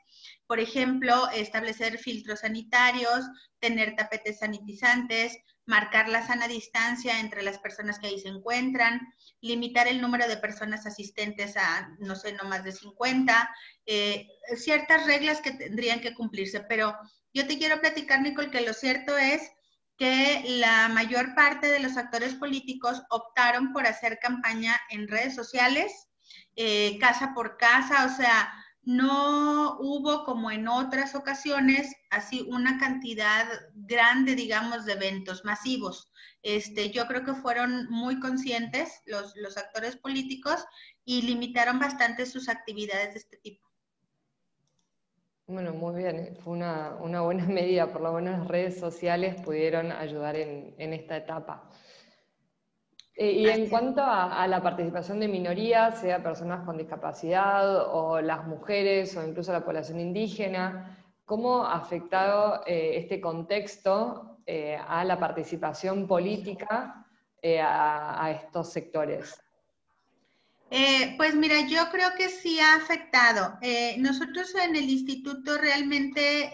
Por 0.46 0.60
ejemplo, 0.60 1.28
establecer 1.30 1.98
filtros 1.98 2.40
sanitarios, 2.40 3.24
tener 3.58 3.96
tapetes 3.96 4.38
sanitizantes, 4.38 5.36
marcar 5.66 6.08
la 6.08 6.24
sana 6.24 6.46
distancia 6.46 7.18
entre 7.18 7.42
las 7.42 7.58
personas 7.58 7.98
que 7.98 8.06
ahí 8.06 8.20
se 8.20 8.28
encuentran, 8.28 9.00
limitar 9.40 9.88
el 9.88 10.00
número 10.00 10.28
de 10.28 10.36
personas 10.36 10.86
asistentes 10.86 11.56
a, 11.56 11.88
no 11.98 12.14
sé, 12.14 12.32
no 12.32 12.44
más 12.44 12.62
de 12.62 12.72
50, 12.72 13.50
eh, 13.84 14.28
ciertas 14.56 15.06
reglas 15.06 15.40
que 15.40 15.50
tendrían 15.50 16.00
que 16.00 16.14
cumplirse. 16.14 16.60
Pero 16.60 16.96
yo 17.34 17.46
te 17.46 17.58
quiero 17.58 17.80
platicar, 17.80 18.22
Nicole, 18.22 18.50
que 18.50 18.60
lo 18.60 18.72
cierto 18.72 19.18
es 19.18 19.42
que 19.98 20.44
la 20.46 20.88
mayor 20.88 21.34
parte 21.34 21.68
de 21.68 21.80
los 21.80 21.96
actores 21.96 22.34
políticos 22.34 23.02
optaron 23.10 23.72
por 23.72 23.86
hacer 23.86 24.18
campaña 24.20 24.80
en 24.90 25.08
redes 25.08 25.34
sociales, 25.34 26.08
eh, 26.54 26.98
casa 27.00 27.32
por 27.34 27.56
casa, 27.56 28.06
o 28.06 28.16
sea, 28.16 28.52
no 28.86 29.78
hubo 29.80 30.24
como 30.24 30.50
en 30.50 30.68
otras 30.68 31.16
ocasiones 31.16 31.92
así 32.08 32.46
una 32.48 32.78
cantidad 32.78 33.44
grande, 33.74 34.36
digamos, 34.36 34.86
de 34.86 34.92
eventos 34.92 35.44
masivos. 35.44 36.10
Este, 36.42 36.90
yo 36.90 37.08
creo 37.08 37.24
que 37.24 37.34
fueron 37.34 37.90
muy 37.90 38.20
conscientes 38.20 39.02
los, 39.04 39.34
los 39.36 39.56
actores 39.56 39.96
políticos 39.96 40.64
y 41.04 41.22
limitaron 41.22 41.80
bastante 41.80 42.26
sus 42.26 42.48
actividades 42.48 43.14
de 43.14 43.18
este 43.18 43.36
tipo. 43.38 43.66
Bueno, 45.48 45.72
muy 45.74 46.02
bien, 46.02 46.36
fue 46.44 46.52
una, 46.52 46.94
una, 47.00 47.22
buena 47.22 47.44
medida, 47.46 47.92
por 47.92 48.02
lo 48.02 48.12
menos 48.12 48.38
las 48.38 48.48
redes 48.48 48.78
sociales 48.78 49.34
pudieron 49.42 49.90
ayudar 49.90 50.36
en, 50.36 50.76
en 50.78 50.92
esta 50.92 51.16
etapa. 51.16 51.68
Eh, 53.18 53.32
y 53.32 53.48
en 53.48 53.70
cuanto 53.70 54.02
a, 54.02 54.46
la 54.46 54.62
participación 54.62 55.20
de 55.20 55.28
minorías, 55.28 56.00
sea 56.00 56.22
personas 56.22 56.66
con 56.66 56.76
discapacidad 56.76 57.90
o 57.90 58.20
las 58.20 58.46
mujeres 58.46 59.16
o 59.16 59.26
incluso 59.26 59.52
la 59.52 59.64
población 59.64 60.00
indígena, 60.00 60.98
¿cómo 61.24 61.64
ha 61.64 61.76
afectado 61.76 62.62
eh, 62.66 62.92
este 62.96 63.18
contexto 63.18 64.40
eh, 64.44 64.78
a 64.86 65.02
la 65.04 65.18
participación 65.18 66.06
política 66.06 67.06
a, 67.42 68.30
estos 68.32 68.72
sectores? 68.72 69.40
pues 71.16 71.34
mira, 71.36 71.60
yo 71.68 71.88
creo 71.92 72.10
que 72.18 72.28
sí 72.28 72.58
ha 72.58 72.74
afectado. 72.74 73.56
nosotros 73.98 74.52
en 74.56 74.74
el 74.74 74.90
instituto 74.90 75.56
realmente 75.56 76.50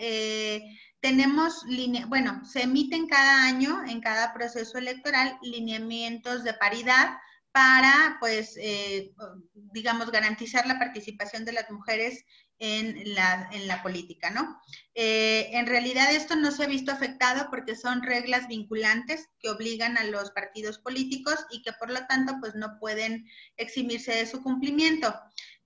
tenemos, 1.02 1.64
bueno, 2.06 2.44
se 2.44 2.62
emiten 2.62 3.08
cada 3.08 3.44
año 3.44 3.82
en 3.86 4.00
cada 4.00 4.32
proceso 4.32 4.78
electoral 4.78 5.36
lineamientos 5.42 6.44
de 6.44 6.54
paridad 6.54 7.18
para, 7.50 8.16
pues, 8.20 8.56
eh, 8.56 9.12
digamos, 9.52 10.12
garantizar 10.12 10.64
la 10.64 10.78
participación 10.78 11.44
de 11.44 11.52
las 11.52 11.68
mujeres 11.70 12.24
en 12.62 13.14
la, 13.14 13.48
en 13.50 13.66
la 13.66 13.82
política, 13.82 14.30
¿no? 14.30 14.62
Eh, 14.94 15.50
en 15.52 15.66
realidad 15.66 16.14
esto 16.14 16.36
no 16.36 16.52
se 16.52 16.62
ha 16.62 16.68
visto 16.68 16.92
afectado 16.92 17.48
porque 17.50 17.74
son 17.74 18.04
reglas 18.04 18.46
vinculantes 18.46 19.28
que 19.40 19.50
obligan 19.50 19.98
a 19.98 20.04
los 20.04 20.30
partidos 20.30 20.78
políticos 20.78 21.44
y 21.50 21.62
que 21.62 21.72
por 21.72 21.90
lo 21.90 22.06
tanto, 22.06 22.36
pues, 22.40 22.54
no 22.54 22.78
pueden 22.78 23.26
eximirse 23.56 24.14
de 24.14 24.26
su 24.26 24.44
cumplimiento. 24.44 25.12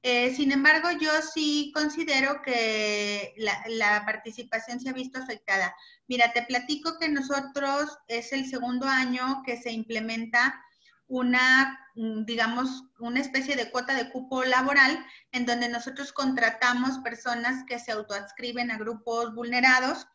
Eh, 0.02 0.34
sin 0.34 0.52
embargo, 0.52 0.88
yo 0.98 1.10
sí 1.20 1.70
considero 1.74 2.40
que 2.40 3.34
la, 3.36 3.62
la, 3.68 4.06
participación 4.06 4.80
se 4.80 4.88
ha 4.88 4.94
visto 4.94 5.18
afectada. 5.18 5.74
Mira, 6.08 6.32
te 6.32 6.44
platico 6.44 6.98
que 6.98 7.10
nosotros 7.10 7.90
es 8.08 8.32
el 8.32 8.48
segundo 8.48 8.86
año 8.86 9.42
que 9.44 9.60
se 9.60 9.70
implementa 9.70 10.62
una, 11.08 11.78
mm, 11.94 12.24
digamos, 12.24 12.84
una 12.98 13.20
especie 13.20 13.56
de 13.56 13.70
cuota 13.70 13.94
de 13.94 14.10
cupo 14.10 14.44
laboral 14.44 15.04
en 15.32 15.46
donde 15.46 15.68
nosotros 15.68 16.12
contratamos 16.12 16.98
personas 16.98 17.64
que 17.66 17.78
se 17.78 17.92
autoadscriben 17.92 18.70
a 18.70 18.78
grupos 18.78 19.34
vulnerados, 19.34 20.06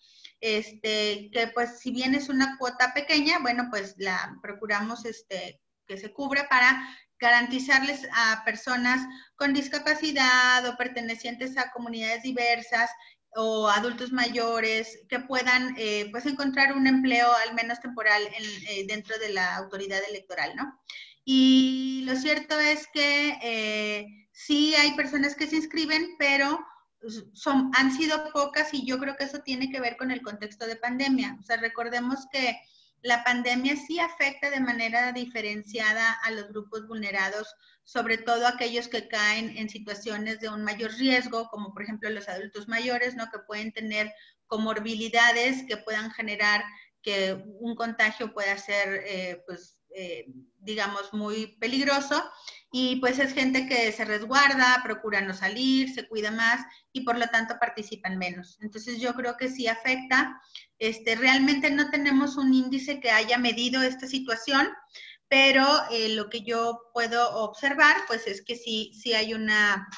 este, 0.41 1.29
que 1.31 1.51
pues 1.53 1.79
si 1.79 1.91
bien 1.91 2.15
es 2.15 2.29
una 2.29 2.57
cuota 2.57 2.93
pequeña, 2.93 3.39
bueno, 3.39 3.67
pues 3.69 3.95
la 3.97 4.37
procuramos 4.41 5.05
este, 5.05 5.61
que 5.87 5.97
se 5.97 6.11
cubra 6.11 6.49
para 6.49 6.87
garantizarles 7.19 8.07
a 8.13 8.43
personas 8.43 9.05
con 9.35 9.53
discapacidad 9.53 10.67
o 10.67 10.75
pertenecientes 10.75 11.55
a 11.57 11.71
comunidades 11.71 12.23
diversas 12.23 12.89
o 13.35 13.69
adultos 13.69 14.11
mayores 14.11 14.99
que 15.07 15.19
puedan 15.19 15.75
eh, 15.77 16.09
pues 16.11 16.25
encontrar 16.25 16.75
un 16.75 16.87
empleo 16.87 17.31
al 17.47 17.55
menos 17.55 17.79
temporal 17.79 18.21
eh, 18.23 18.85
dentro 18.87 19.17
de 19.19 19.29
la 19.29 19.55
autoridad 19.57 20.01
electoral, 20.09 20.55
¿no? 20.55 20.79
Y 21.23 22.03
lo 22.05 22.15
cierto 22.15 22.59
es 22.59 22.87
que 22.93 23.37
eh, 23.41 24.05
sí 24.31 24.75
hay 24.75 24.91
personas 24.95 25.35
que 25.35 25.47
se 25.47 25.57
inscriben, 25.57 26.15
pero 26.17 26.59
son, 27.33 27.71
han 27.75 27.91
sido 27.95 28.31
pocas 28.31 28.73
y 28.73 28.85
yo 28.85 28.99
creo 28.99 29.15
que 29.15 29.23
eso 29.23 29.39
tiene 29.39 29.71
que 29.71 29.79
ver 29.79 29.97
con 29.97 30.11
el 30.11 30.21
contexto 30.21 30.65
de 30.65 30.75
pandemia. 30.75 31.37
O 31.39 31.43
sea, 31.43 31.57
recordemos 31.57 32.27
que 32.31 32.59
la 33.01 33.23
pandemia 33.23 33.75
sí 33.75 33.99
afecta 33.99 34.49
de 34.49 34.59
manera 34.59 35.11
diferenciada 35.11 36.13
a 36.23 36.31
los 36.31 36.49
grupos 36.49 36.87
vulnerados, 36.87 37.47
sobre 37.83 38.17
todo 38.17 38.47
aquellos 38.47 38.87
que 38.87 39.07
caen 39.07 39.57
en 39.57 39.69
situaciones 39.69 40.39
de 40.39 40.49
un 40.49 40.63
mayor 40.63 40.91
riesgo, 40.93 41.47
como 41.49 41.73
por 41.73 41.83
ejemplo 41.83 42.09
los 42.09 42.29
adultos 42.29 42.67
mayores, 42.67 43.15
¿no? 43.15 43.29
Que 43.31 43.39
pueden 43.39 43.71
tener 43.71 44.13
comorbilidades 44.47 45.63
que 45.67 45.77
puedan 45.77 46.11
generar 46.11 46.63
que 47.01 47.43
un 47.59 47.75
contagio 47.75 48.33
pueda 48.33 48.57
ser, 48.57 49.03
eh, 49.05 49.43
pues, 49.47 49.79
eh, 49.95 50.25
digamos, 50.59 51.13
muy 51.13 51.57
peligroso. 51.57 52.23
Y 52.71 52.97
pues 52.97 53.19
es 53.19 53.33
gente 53.33 53.67
que 53.67 53.91
se 53.91 54.05
resguarda, 54.05 54.81
procura 54.83 55.19
no 55.19 55.33
salir, 55.33 55.93
se 55.93 56.07
cuida 56.07 56.31
más 56.31 56.65
y 56.93 57.01
por 57.01 57.17
lo 57.17 57.27
tanto 57.27 57.59
participan 57.59 58.17
menos. 58.17 58.57
Entonces 58.61 58.99
yo 58.99 59.13
creo 59.13 59.35
que 59.35 59.49
sí 59.49 59.67
afecta. 59.67 60.41
Este, 60.79 61.15
realmente 61.15 61.69
no 61.69 61.89
tenemos 61.89 62.37
un 62.37 62.53
índice 62.53 63.01
que 63.01 63.11
haya 63.11 63.37
medido 63.37 63.81
esta 63.81 64.07
situación, 64.07 64.69
pero 65.27 65.65
eh, 65.91 66.15
lo 66.15 66.29
que 66.29 66.43
yo 66.43 66.79
puedo 66.93 67.43
observar 67.43 67.95
pues 68.07 68.25
es 68.25 68.41
que 68.41 68.55
sí, 68.55 68.91
sí 68.93 69.13
hay 69.13 69.33
una, 69.33 69.89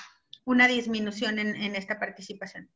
una 0.43 0.67
disminución 0.67 1.37
en 1.37 1.75
esta 1.75 1.99
participación. 1.99 2.69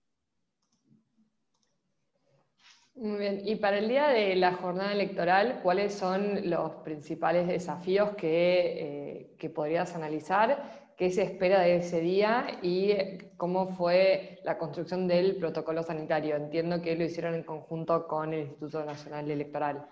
Muy 2.98 3.20
bien, 3.20 3.42
y 3.46 3.56
para 3.58 3.78
el 3.78 3.90
día 3.90 4.08
de 4.08 4.36
la 4.36 4.54
jornada 4.54 4.92
electoral, 4.92 5.60
¿cuáles 5.62 5.94
son 5.94 6.50
los 6.50 6.72
principales 6.84 7.48
desafíos 7.48 8.16
que, 8.18 9.36
eh, 9.40 9.50
podrías 9.50 9.94
analizar? 9.94 10.96
¿Qué 10.98 11.12
se 11.12 11.22
espera 11.22 11.62
de 11.62 11.76
ese 11.76 12.02
día 12.02 12.58
y 12.64 12.96
cómo 13.38 13.68
fue 13.76 14.40
la 14.44 14.58
construcción 14.58 15.08
del 15.08 15.36
protocolo 15.36 15.84
sanitario? 15.84 16.36
Entiendo 16.36 16.82
que 16.82 16.96
lo 16.96 17.04
hicieron 17.04 17.36
en 17.36 17.44
conjunto 17.44 18.08
con 18.08 18.34
el 18.34 18.42
Instituto 18.42 18.84
Nacional 18.84 19.30
Electoral. 19.30 19.88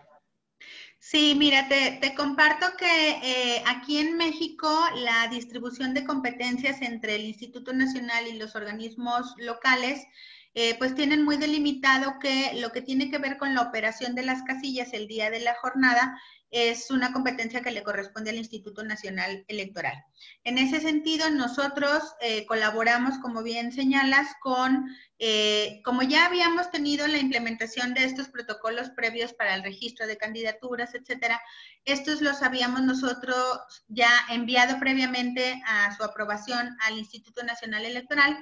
Sí, 0.97 1.35
mira, 1.37 1.67
te, 1.67 2.15
comparto 2.15 2.65
que 2.75 3.11
eh, 3.11 3.63
aquí 3.67 3.99
en 3.99 4.17
México 4.17 4.67
la 4.95 5.27
distribución 5.27 5.93
de 5.93 6.05
competencias 6.05 6.81
entre 6.81 7.17
el 7.17 7.25
Instituto 7.25 7.71
Nacional 7.71 8.25
y 8.25 8.39
los 8.39 8.55
organismos 8.55 9.35
locales 9.37 10.07
eh, 10.55 10.75
pues 10.77 10.95
tienen 10.95 11.23
muy 11.23 11.35
delimitado 11.35 12.17
que 12.19 12.53
lo 12.61 12.71
que 12.71 12.81
tiene 12.81 13.11
que 13.11 13.17
ver 13.17 13.37
con 13.37 13.53
la 13.53 13.61
operación 13.61 14.15
de 14.15 14.23
las 14.23 14.41
casillas 14.43 14.93
el 14.93 15.07
día 15.07 15.29
de 15.29 15.41
la 15.41 15.53
jornada 15.55 16.17
es 16.49 16.89
una 16.89 17.11
competencia 17.11 17.61
que 17.61 17.71
le 17.71 17.83
corresponde 17.83 18.29
al 18.29 18.37
Instituto 18.37 18.81
Nacional 18.81 19.43
Electoral. 19.49 20.01
En 20.45 20.57
ese 20.57 20.79
sentido, 20.79 21.29
nosotros 21.29 22.01
eh, 22.21 22.45
colaboramos, 22.45 23.17
como 23.17 23.43
bien 23.43 23.73
señalas, 23.73 24.27
con, 24.41 24.87
eh, 25.19 25.81
como 25.83 26.03
ya 26.03 26.25
habíamos 26.25 26.71
tenido 26.71 27.05
la 27.07 27.17
implementación 27.17 27.93
de 27.93 28.05
estos 28.05 28.29
protocolos 28.29 28.91
previos 28.91 29.33
para 29.33 29.55
el 29.55 29.63
registro 29.63 30.07
de 30.07 30.17
candidaturas, 30.17 30.95
etcétera, 30.95 31.41
estos 31.83 32.21
los 32.21 32.41
habíamos 32.41 32.83
nosotros 32.83 33.59
ya 33.89 34.09
enviado 34.29 34.79
previamente 34.79 35.61
a 35.67 35.93
su 35.97 36.03
aprobación 36.05 36.77
al 36.83 36.97
Instituto 36.97 37.43
Nacional 37.43 37.83
Electoral 37.83 38.37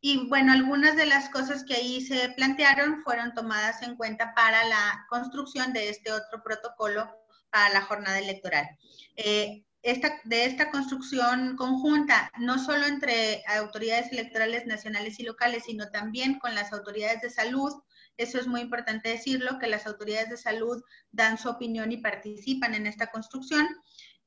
y 0.00 0.28
bueno, 0.28 0.52
algunas 0.52 0.96
de 0.96 1.06
las 1.06 1.28
cosas 1.30 1.64
que 1.64 1.74
ahí 1.74 2.00
se 2.00 2.28
plantearon 2.30 3.02
fueron 3.02 3.34
tomadas 3.34 3.82
en 3.82 3.96
cuenta 3.96 4.32
para 4.34 4.64
la 4.64 5.06
construcción 5.08 5.72
de 5.72 5.88
este 5.88 6.12
otro 6.12 6.42
protocolo 6.42 7.10
para 7.50 7.72
la 7.72 7.82
jornada 7.82 8.18
electoral. 8.18 8.68
Eh, 9.16 9.64
esta, 9.82 10.20
de 10.24 10.44
esta 10.44 10.70
construcción 10.70 11.56
conjunta, 11.56 12.30
no 12.38 12.58
solo 12.58 12.86
entre 12.86 13.42
autoridades 13.46 14.12
electorales 14.12 14.66
nacionales 14.66 15.18
y 15.18 15.24
locales, 15.24 15.64
sino 15.64 15.88
también 15.90 16.38
con 16.38 16.54
las 16.54 16.72
autoridades 16.72 17.20
de 17.22 17.30
salud, 17.30 17.72
eso 18.16 18.38
es 18.38 18.46
muy 18.46 18.60
importante 18.60 19.08
decirlo, 19.08 19.58
que 19.58 19.68
las 19.68 19.86
autoridades 19.86 20.30
de 20.30 20.36
salud 20.36 20.82
dan 21.12 21.38
su 21.38 21.48
opinión 21.48 21.92
y 21.92 21.98
participan 21.98 22.74
en 22.74 22.86
esta 22.86 23.08
construcción, 23.08 23.66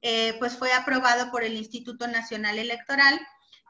eh, 0.01 0.35
pues 0.39 0.57
fue 0.57 0.73
aprobado 0.73 1.29
por 1.31 1.43
el 1.43 1.55
Instituto 1.55 2.07
Nacional 2.07 2.57
Electoral 2.57 3.19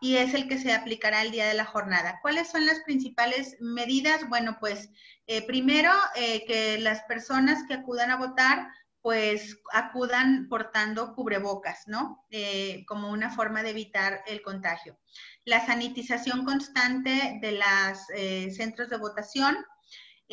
y 0.02 0.18
es 0.18 0.34
el 0.34 0.48
que 0.50 0.58
se 0.58 0.74
aplicará 0.74 1.22
el 1.22 1.32
día 1.32 1.46
de 1.46 1.54
la 1.54 1.64
jornada. 1.64 2.20
¿Cuáles 2.24 2.50
son 2.50 2.66
las 2.66 2.80
principales 2.82 3.56
medidas? 3.62 4.28
Bueno, 4.28 4.58
pues 4.60 4.90
eh, 5.28 5.46
primero 5.46 5.92
eh, 6.16 6.44
que 6.46 6.80
las 6.80 7.04
personas 7.04 7.64
que 7.68 7.76
acudan 7.76 8.10
a 8.10 8.18
votar 8.18 8.68
pues 9.04 9.58
acudan 9.74 10.48
portando 10.48 11.16
cubrebocas, 11.16 11.88
¿no? 11.88 12.26
Eh, 12.30 12.84
como 12.88 13.10
una 13.10 13.32
forma 13.32 13.64
de 13.64 13.72
evitar 13.72 14.22
el 14.28 14.42
contagio. 14.42 14.98
La 15.46 15.66
sanitización 15.66 16.46
constante 16.46 17.40
de 17.42 17.52
los 17.54 18.56
centros 18.56 18.90
de 18.90 18.98
votación, 18.98 19.58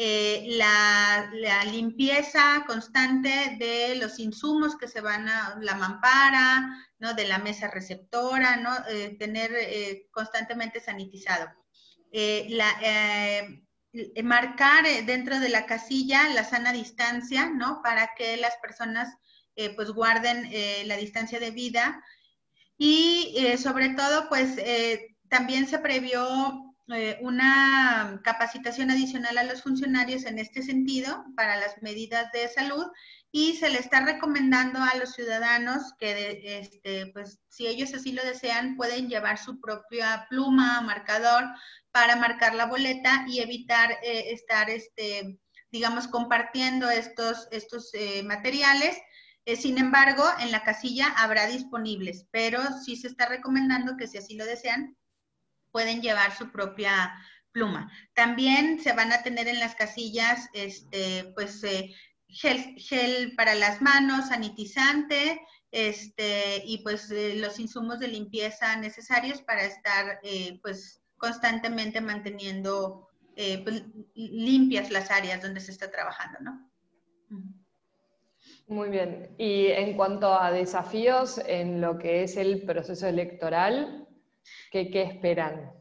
eh, 0.00 0.46
la, 0.50 1.28
limpieza 1.72 2.62
constante 2.68 3.56
de 3.58 3.96
los 3.96 4.20
insumos 4.20 4.76
que 4.76 4.86
se 4.86 5.00
van 5.00 5.28
a 5.28 5.58
la 5.60 5.74
mampara, 5.74 6.86
¿no? 7.00 7.14
de 7.14 7.26
la 7.26 7.40
mesa 7.40 7.66
receptora, 7.66 8.54
¿no? 8.58 8.70
Eh, 8.90 9.16
tener 9.18 9.50
eh, 9.56 10.06
constantemente 10.12 10.78
sanitizado. 10.78 11.48
marcar 14.22 14.84
dentro 15.04 15.40
de 15.40 15.48
la 15.48 15.66
casilla 15.66 16.28
la 16.28 16.44
sana 16.44 16.72
distancia, 16.72 17.50
¿no? 17.50 17.82
Para 17.82 18.14
que 18.16 18.36
las 18.36 18.56
personas 18.58 19.08
pues 19.74 19.90
guarden 19.90 20.48
la 20.86 20.96
distancia 20.96 21.40
de 21.40 21.50
vida. 21.50 22.00
Y 22.76 23.34
sobre 23.58 23.88
todo, 23.90 24.28
pues 24.28 24.56
también 25.28 25.66
se 25.66 25.80
previó 25.80 26.67
eh, 26.90 27.18
una 27.20 28.18
capacitación 28.24 28.90
adicional 28.90 29.36
a 29.36 29.44
los 29.44 29.62
funcionarios 29.62 30.24
en 30.24 30.38
este 30.38 30.62
sentido 30.62 31.22
para 31.36 31.56
las 31.56 31.82
medidas 31.82 32.32
de 32.32 32.48
salud 32.48 32.86
y 33.30 33.56
se 33.56 33.68
le 33.68 33.78
está 33.78 34.00
recomendando 34.00 34.80
a 34.80 34.96
los 34.96 35.12
ciudadanos 35.12 35.92
que, 35.98 36.60
este, 36.60 37.08
pues, 37.12 37.40
si 37.50 37.66
ellos 37.66 37.92
así 37.92 38.12
lo 38.12 38.24
desean, 38.24 38.76
pueden 38.76 39.10
llevar 39.10 39.36
su 39.36 39.60
propia 39.60 40.26
pluma, 40.30 40.80
marcador 40.80 41.44
para 41.92 42.16
marcar 42.16 42.54
la 42.54 42.64
boleta 42.64 43.26
y 43.28 43.40
evitar 43.40 43.90
eh, 44.02 44.32
estar, 44.32 44.70
este, 44.70 45.38
digamos, 45.70 46.08
compartiendo 46.08 46.88
estos, 46.88 47.48
estos 47.50 47.90
eh, 47.92 48.22
materiales. 48.22 48.96
sin 49.60 49.76
embargo, 49.76 50.24
en 50.40 50.52
la 50.52 50.62
casilla 50.62 51.08
habrá 51.18 51.46
disponibles, 51.48 52.26
pero 52.30 52.60
sí 52.82 52.96
se 52.96 53.08
está 53.08 53.26
recomendando 53.26 53.96
que 53.98 54.06
si 54.06 54.16
así 54.16 54.36
lo 54.36 54.46
desean, 54.46 54.96
pueden 55.70 56.00
llevar 56.00 56.36
su 56.36 56.50
propia 56.50 57.14
pluma. 57.52 57.90
También 58.14 58.80
se 58.80 58.92
van 58.92 59.12
a 59.12 59.22
tener 59.22 59.48
en 59.48 59.60
las 59.60 59.74
casillas, 59.74 60.48
este, 60.52 61.32
pues, 61.34 61.62
eh, 61.64 61.94
gel, 62.28 63.34
para 63.36 63.54
las 63.54 63.80
manos, 63.80 64.28
sanitizante, 64.28 65.40
este, 65.70 66.62
y 66.64 66.78
pues 66.78 67.10
eh, 67.10 67.34
los 67.36 67.58
insumos 67.58 67.98
de 67.98 68.08
limpieza 68.08 68.76
necesarios 68.76 69.42
para 69.42 69.64
estar 69.64 70.18
eh, 70.22 70.58
pues 70.62 71.02
constantemente 71.18 72.00
manteniendo 72.00 73.08
pues, 73.34 73.84
limpias 74.14 74.90
las 74.90 75.12
áreas 75.12 75.40
donde 75.40 75.60
se 75.60 75.70
está 75.70 75.90
trabajando, 75.90 76.40
¿no? 76.40 76.68
Muy 78.66 78.90
bien. 78.90 79.34
Y 79.38 79.68
en 79.68 79.96
cuanto 79.96 80.38
a 80.38 80.50
desafíos 80.50 81.40
en 81.46 81.80
lo 81.80 81.98
que 81.98 82.24
es 82.24 82.36
el 82.36 82.62
proceso 82.62 83.06
electoral, 83.06 84.07
¿qué, 84.70 84.90
qué 84.90 85.02
esperan? 85.02 85.72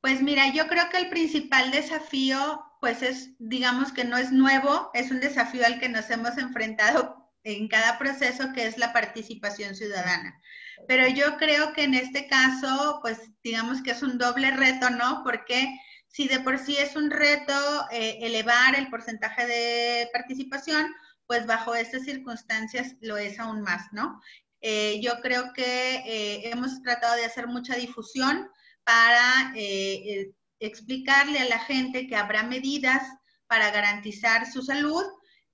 Pues 0.00 0.22
mira, 0.22 0.52
yo 0.52 0.66
creo 0.66 0.88
que 0.88 0.96
el 0.96 1.10
principal 1.10 1.70
desafío, 1.70 2.64
pues 2.80 3.02
es, 3.02 3.30
digamos 3.38 3.92
que 3.92 4.04
no 4.04 4.16
es 4.16 4.32
nuevo, 4.32 4.90
es 4.94 5.10
un 5.10 5.20
desafío 5.20 5.66
al 5.66 5.78
que 5.78 5.88
nos 5.88 6.08
hemos 6.10 6.38
enfrentado 6.38 7.30
en 7.44 7.68
cada 7.68 7.98
proceso, 7.98 8.52
que 8.54 8.66
es 8.66 8.78
la 8.78 8.92
participación 8.92 9.74
ciudadana. 9.74 10.40
Pero 10.88 11.06
yo 11.08 11.36
creo 11.36 11.72
que 11.72 11.84
en 11.84 11.94
este 11.94 12.26
caso, 12.26 13.00
pues 13.02 13.30
digamos 13.42 13.82
que 13.82 13.90
es 13.90 14.02
un 14.02 14.18
doble 14.18 14.50
reto, 14.52 14.90
¿no? 14.90 15.22
Porque 15.22 15.68
si 16.08 16.28
de 16.28 16.40
por 16.40 16.58
sí 16.58 16.76
es 16.76 16.96
un 16.96 17.10
reto 17.10 17.52
eh, 17.90 18.18
elevar 18.22 18.74
el 18.74 18.88
porcentaje 18.88 19.46
de 19.46 20.08
participación, 20.12 20.92
pues 21.26 21.46
bajo 21.46 21.74
estas 21.74 22.02
circunstancias 22.02 22.96
lo 23.00 23.16
es 23.16 23.38
aún 23.38 23.62
más, 23.62 23.92
¿no? 23.92 24.20
Eh, 24.60 25.00
yo 25.02 25.20
creo 25.20 25.52
que 25.54 25.96
eh, 26.06 26.50
hemos 26.50 26.82
tratado 26.82 27.16
de 27.16 27.24
hacer 27.24 27.46
mucha 27.46 27.76
difusión 27.76 28.48
para 28.84 29.52
explicarle 30.58 31.38
a 31.38 31.48
la 31.48 31.58
gente 31.58 32.06
que 32.06 32.16
habrá 32.16 32.42
medidas 32.42 33.02
para 33.46 33.70
garantizar 33.70 34.50
su 34.50 34.62
salud, 34.62 35.04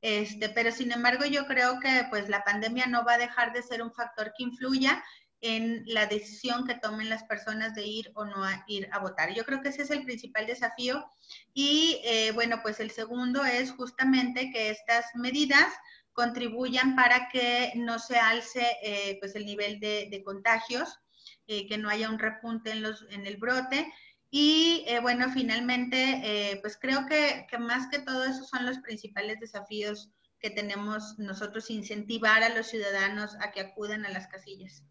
este, 0.00 0.48
pero 0.50 0.70
sin 0.70 0.92
embargo 0.92 1.24
yo 1.24 1.46
creo 1.46 1.80
que 1.80 2.06
pues 2.10 2.28
la 2.28 2.44
pandemia 2.44 2.86
no 2.86 3.04
va 3.04 3.14
a 3.14 3.18
dejar 3.18 3.52
de 3.52 3.62
ser 3.62 3.82
un 3.82 3.92
factor 3.92 4.32
que 4.36 4.44
influya 4.44 5.02
en 5.40 5.82
la 5.86 6.06
decisión 6.06 6.66
que 6.66 6.74
tomen 6.74 7.08
las 7.08 7.24
personas 7.24 7.74
de 7.74 7.86
ir 7.86 8.10
o 8.14 8.24
no 8.24 8.44
a 8.44 8.64
ir 8.66 8.88
a 8.92 8.98
votar. 8.98 9.34
Yo 9.34 9.44
creo 9.44 9.60
que 9.60 9.68
ese 9.68 9.82
es 9.82 9.90
el 9.90 10.04
principal 10.04 10.46
desafío. 10.46 11.04
Y 11.52 12.00
eh, 12.04 12.32
bueno, 12.32 12.60
pues 12.62 12.80
el 12.80 12.90
segundo 12.90 13.44
es 13.44 13.72
justamente 13.72 14.50
que 14.50 14.70
estas 14.70 15.04
medidas 15.14 15.72
contribuyan 16.16 16.96
para 16.96 17.28
que 17.28 17.72
no 17.76 18.00
se 18.00 18.16
alce 18.16 18.76
eh, 18.82 19.18
pues 19.20 19.36
el 19.36 19.46
nivel 19.46 19.78
de, 19.78 20.22
contagios, 20.24 20.98
eh, 21.46 21.68
que 21.68 21.78
no 21.78 21.88
haya 21.88 22.10
un 22.10 22.18
repunte 22.18 22.72
en, 22.72 22.82
los, 22.82 23.06
en 23.10 23.26
el 23.26 23.36
brote. 23.36 23.92
Y 24.28 24.84
bueno, 25.02 25.30
finalmente, 25.32 26.58
pues 26.60 26.76
creo 26.76 27.06
que, 27.06 27.46
que 27.48 27.58
más 27.58 27.86
que 27.86 28.00
todo 28.00 28.24
esos 28.24 28.48
son 28.48 28.66
los 28.66 28.78
principales 28.80 29.38
desafíos 29.38 30.10
que 30.40 30.50
tenemos 30.50 31.18
nosotros, 31.18 31.70
incentivar 31.70 32.42
a 32.42 32.54
los 32.54 32.66
ciudadanos 32.66 33.36
a 33.40 33.52
que 33.52 33.60
acudan 33.60 34.04
a 34.04 34.10
las 34.10 34.26
casillas. 34.26 34.84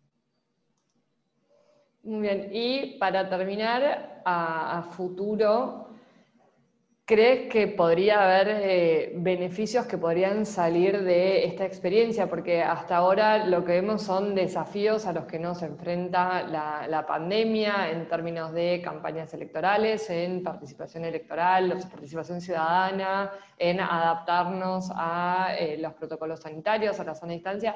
Muy 2.05 2.21
bien, 2.21 2.49
y 2.53 2.97
para 2.99 3.27
terminar, 3.27 4.21
a, 4.25 4.83
futuro, 4.91 5.84
¿crees 7.05 7.51
que 7.51 7.67
podría 7.67 8.23
haber 8.23 8.47
eh, 8.63 9.13
beneficios 9.17 9.85
que 9.85 9.97
podrían 9.97 10.45
salir 10.45 11.03
de 11.03 11.45
esta 11.45 11.63
experiencia? 11.63 12.27
Porque 12.27 12.63
hasta 12.63 12.97
ahora 12.97 13.45
lo 13.45 13.63
que 13.63 13.73
vemos 13.73 14.01
son 14.01 14.33
desafíos 14.33 15.05
a 15.05 15.13
los 15.13 15.25
que 15.25 15.37
nos 15.37 15.61
enfrenta 15.61 16.41
la, 16.43 17.05
pandemia 17.07 17.91
en 17.91 18.07
términos 18.07 18.51
de 18.53 18.81
campañas 18.83 19.31
electorales, 19.35 20.09
en 20.09 20.41
participación 20.43 21.05
electoral, 21.05 21.77
participación 21.91 22.41
ciudadana, 22.41 23.31
en 23.59 23.79
adaptarnos 23.79 24.89
a 24.95 25.55
eh, 25.59 25.77
los 25.77 25.93
protocolos 25.93 26.39
sanitarios, 26.39 26.99
a 26.99 27.03
la 27.03 27.13
sana 27.13 27.33
distancia 27.33 27.75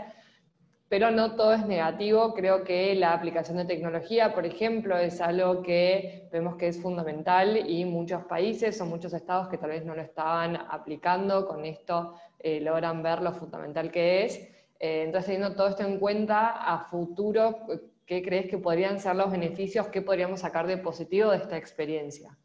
pero 0.90 1.12
no 1.12 1.36
todo 1.36 1.54
es 1.54 1.66
negativo. 1.66 2.34
Creo 2.34 2.64
que 2.64 2.96
la 2.96 3.14
aplicación 3.14 3.58
de 3.58 3.66
tecnología, 3.66 4.34
por 4.34 4.46
ejemplo, 4.46 4.98
es 4.98 5.22
algo 5.22 5.62
que 5.62 6.28
vemos 6.32 6.56
que 6.56 6.68
es 6.68 6.82
fundamental 6.82 7.70
y 7.70 7.86
muchos 7.86 8.26
países 8.26 8.82
o 8.82 8.86
muchos 8.86 9.14
estados 9.14 9.48
que 9.48 9.60
tal 9.60 9.70
vez 9.70 9.86
no 9.86 9.96
lo 9.96 10.02
estaban 10.02 10.56
aplicando, 10.56 11.48
con 11.48 11.64
esto 11.64 12.16
eh, 12.40 12.60
logran 12.60 13.04
ver 13.04 13.22
lo 13.22 13.32
fundamental 13.34 13.92
que 13.92 14.26
es. 14.26 14.38
Eh, 14.80 15.04
entonces, 15.04 15.28
teniendo 15.28 15.56
todo 15.56 15.68
esto 15.68 15.84
en 15.84 16.00
cuenta, 16.00 16.50
a 16.50 16.80
futuro, 16.86 17.68
¿qué 18.08 18.24
crees 18.24 18.50
que 18.50 18.58
podrían 18.58 19.00
ser 19.00 19.16
los 19.16 19.32
beneficios? 19.32 19.88
¿Qué 19.90 20.02
podríamos 20.02 20.40
sacar 20.40 20.66
de 20.66 20.78
positivo 20.78 21.30
de 21.30 21.38
esta 21.38 21.58
experiencia? 21.58 22.36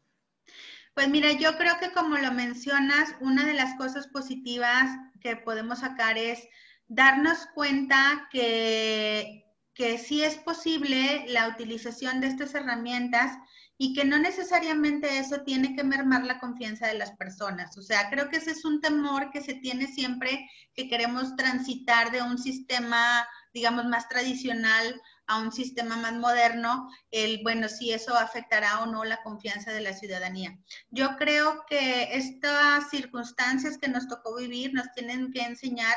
Pues 0.93 1.09
mira, 1.09 1.33
yo 1.33 1.57
creo 1.57 1.75
que 1.81 1.93
como 1.93 2.19
lo 2.19 2.31
mencionas, 2.31 3.17
una 3.21 3.47
de 3.47 3.55
las 3.55 3.75
cosas 3.75 4.07
positivas 4.07 4.97
que 5.21 5.35
podemos 5.35 5.81
sacar 5.81 6.19
es 6.19 6.47
darnos 6.89 7.47
cuenta 7.55 8.29
que, 8.31 9.45
que 9.75 9.99
sí 9.99 10.23
es 10.23 10.37
posible 10.37 11.25
la 11.29 11.49
utilización 11.49 12.21
de 12.21 12.29
estas 12.29 12.55
herramientas 12.55 13.37
y 13.77 13.93
que 13.93 14.05
no 14.05 14.19
necesariamente 14.19 15.19
eso 15.19 15.43
tiene 15.43 15.75
que 15.75 15.83
mermar 15.83 16.25
la 16.25 16.39
confianza 16.39 16.87
de 16.87 16.95
las 16.95 17.13
personas. 17.17 17.77
O 17.77 17.83
sea, 17.83 18.09
creo 18.09 18.29
que 18.29 18.37
ese 18.37 18.53
es 18.53 18.65
un 18.65 18.81
temor 18.81 19.31
que 19.33 19.41
se 19.41 19.55
tiene 19.55 19.89
siempre 19.89 20.49
que 20.75 20.89
queremos 20.89 21.35
transitar 21.35 22.13
de 22.13 22.23
un 22.23 22.39
sistema, 22.39 23.27
digamos, 23.53 23.87
más 23.87 24.09
tradicional 24.09 25.01
a 25.27 25.39
un 25.39 25.51
sistema 25.51 25.97
más 25.97 26.13
moderno, 26.15 26.89
el, 27.11 27.43
bueno, 27.43 27.69
si 27.69 27.93
eso 27.93 28.15
afectará 28.15 28.81
o 28.81 28.87
no 28.87 29.05
la 29.05 29.23
confianza 29.23 29.73
de 29.73 29.81
la 29.81 29.95
ciudadanía. 29.95 30.57
Yo 30.91 31.17
creo 31.17 31.65
que 31.67 32.15
estas 32.15 32.91
circunstancias 32.91 33.79
que 33.79 33.89
nos 33.89 34.07
tocó 34.07 34.37
vivir 34.37 34.73
nos 34.75 34.93
tienen 34.93 35.33
que 35.33 35.41
enseñar 35.41 35.97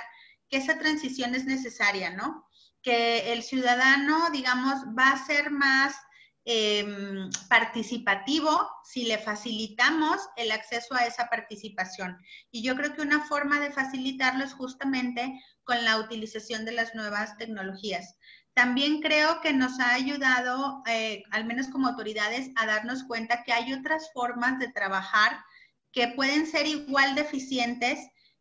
que 0.50 0.58
esa 0.58 0.78
transición 0.80 1.36
es 1.36 1.46
necesaria, 1.46 2.12
¿no? 2.12 2.48
Que 2.82 3.34
el 3.34 3.44
ciudadano, 3.44 4.30
digamos, 4.32 4.76
va 4.98 5.12
a 5.12 5.26
ser 5.26 5.52
más 5.52 5.96
em, 6.46 7.30
participativo 7.50 8.50
si 8.86 9.04
le 9.04 9.18
facilitamos 9.18 10.18
el 10.38 10.52
acceso 10.52 10.96
a 10.96 11.06
esa 11.06 11.28
participación. 11.28 12.18
Y 12.52 12.64
yo 12.64 12.76
creo 12.76 12.96
que 12.96 13.02
una 13.02 13.26
forma 13.26 13.60
de 13.60 13.72
facilitarlo 13.72 14.46
es 14.46 14.54
justamente 14.54 15.38
con 15.66 15.84
la 15.84 15.98
utilización 15.98 16.64
de 16.64 16.72
las 16.72 16.96
nuevas 16.96 17.38
tecnologías. 17.38 18.16
También 18.54 19.02
creo 19.02 19.40
que 19.42 19.54
nos 19.54 19.80
ha 19.80 19.94
ayudado, 19.94 20.82
eh, 20.88 21.22
al 21.32 21.46
menos 21.46 21.68
como 21.68 21.90
autoridades, 21.90 22.50
a 22.56 22.66
darnos 22.66 23.04
cuenta 23.04 23.44
que 23.44 23.54
hay 23.54 23.74
otras 23.74 24.10
formas 24.14 24.58
de 24.58 24.72
trabajar 24.72 25.38
que 25.92 26.08
pueden 26.10 26.48
ser 26.48 26.66
igual 26.66 27.14
de 27.14 27.28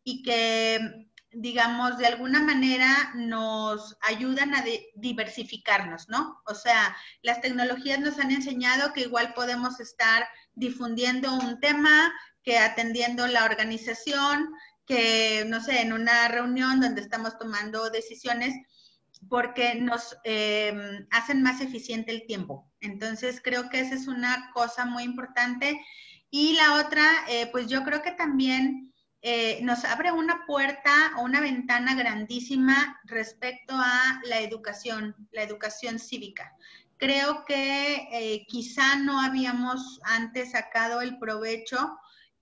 y 0.03 0.23
que 0.23 1.06
digamos, 1.39 1.99
de 1.99 2.07
alguna 2.07 2.41
manera 2.41 3.11
nos 3.13 3.95
ayudan 4.01 4.55
a 4.55 4.63
diversificarnos, 4.95 6.09
¿no? 6.09 6.41
O 6.47 6.55
sea, 6.55 6.97
las 7.21 7.41
tecnologías 7.41 7.99
nos 7.99 8.17
han 8.17 8.31
enseñado 8.31 8.91
que 8.91 9.01
igual 9.01 9.35
podemos 9.35 9.79
estar 9.79 10.27
difundiendo 10.55 11.31
un 11.31 11.59
tema, 11.59 12.11
que 12.41 12.57
atendiendo 12.57 13.27
la 13.27 13.45
organización, 13.45 14.51
que, 14.87 15.45
no 15.47 15.61
sé, 15.61 15.81
en 15.81 15.93
una 15.93 16.27
reunión 16.27 16.81
donde 16.81 17.01
estamos 17.01 17.37
tomando 17.37 17.91
decisiones, 17.91 18.55
porque 19.29 19.75
nos 19.75 20.17
em, 20.23 21.05
hacen 21.11 21.43
más 21.43 21.61
eficiente 21.61 22.11
el 22.11 22.25
tiempo. 22.25 22.67
Entonces, 22.81 23.41
creo 23.43 23.69
que 23.69 23.81
esa 23.81 23.93
es 23.93 24.07
una 24.07 24.49
cosa 24.55 24.85
muy 24.85 25.03
importante. 25.03 25.79
Y 26.31 26.53
la 26.53 26.83
otra, 26.83 27.05
eh, 27.29 27.47
pues 27.51 27.67
yo 27.67 27.83
creo 27.83 28.01
que 28.01 28.11
también 28.11 28.91
eh, 29.21 29.59
nos 29.63 29.83
abre 29.83 30.11
una 30.11 30.45
puerta 30.45 31.11
o 31.17 31.23
una 31.23 31.41
ventana 31.41 31.95
grandísima 31.95 32.99
respecto 33.05 33.73
a 33.75 34.21
la 34.25 34.39
educación, 34.41 35.15
la 35.31 35.43
educación 35.43 35.99
cívica. 35.99 36.55
Creo 36.97 37.43
que 37.45 38.07
eh, 38.11 38.45
quizá 38.47 38.95
no 38.97 39.19
habíamos 39.19 39.99
antes 40.03 40.51
sacado 40.51 41.01
el 41.01 41.17
provecho 41.19 41.97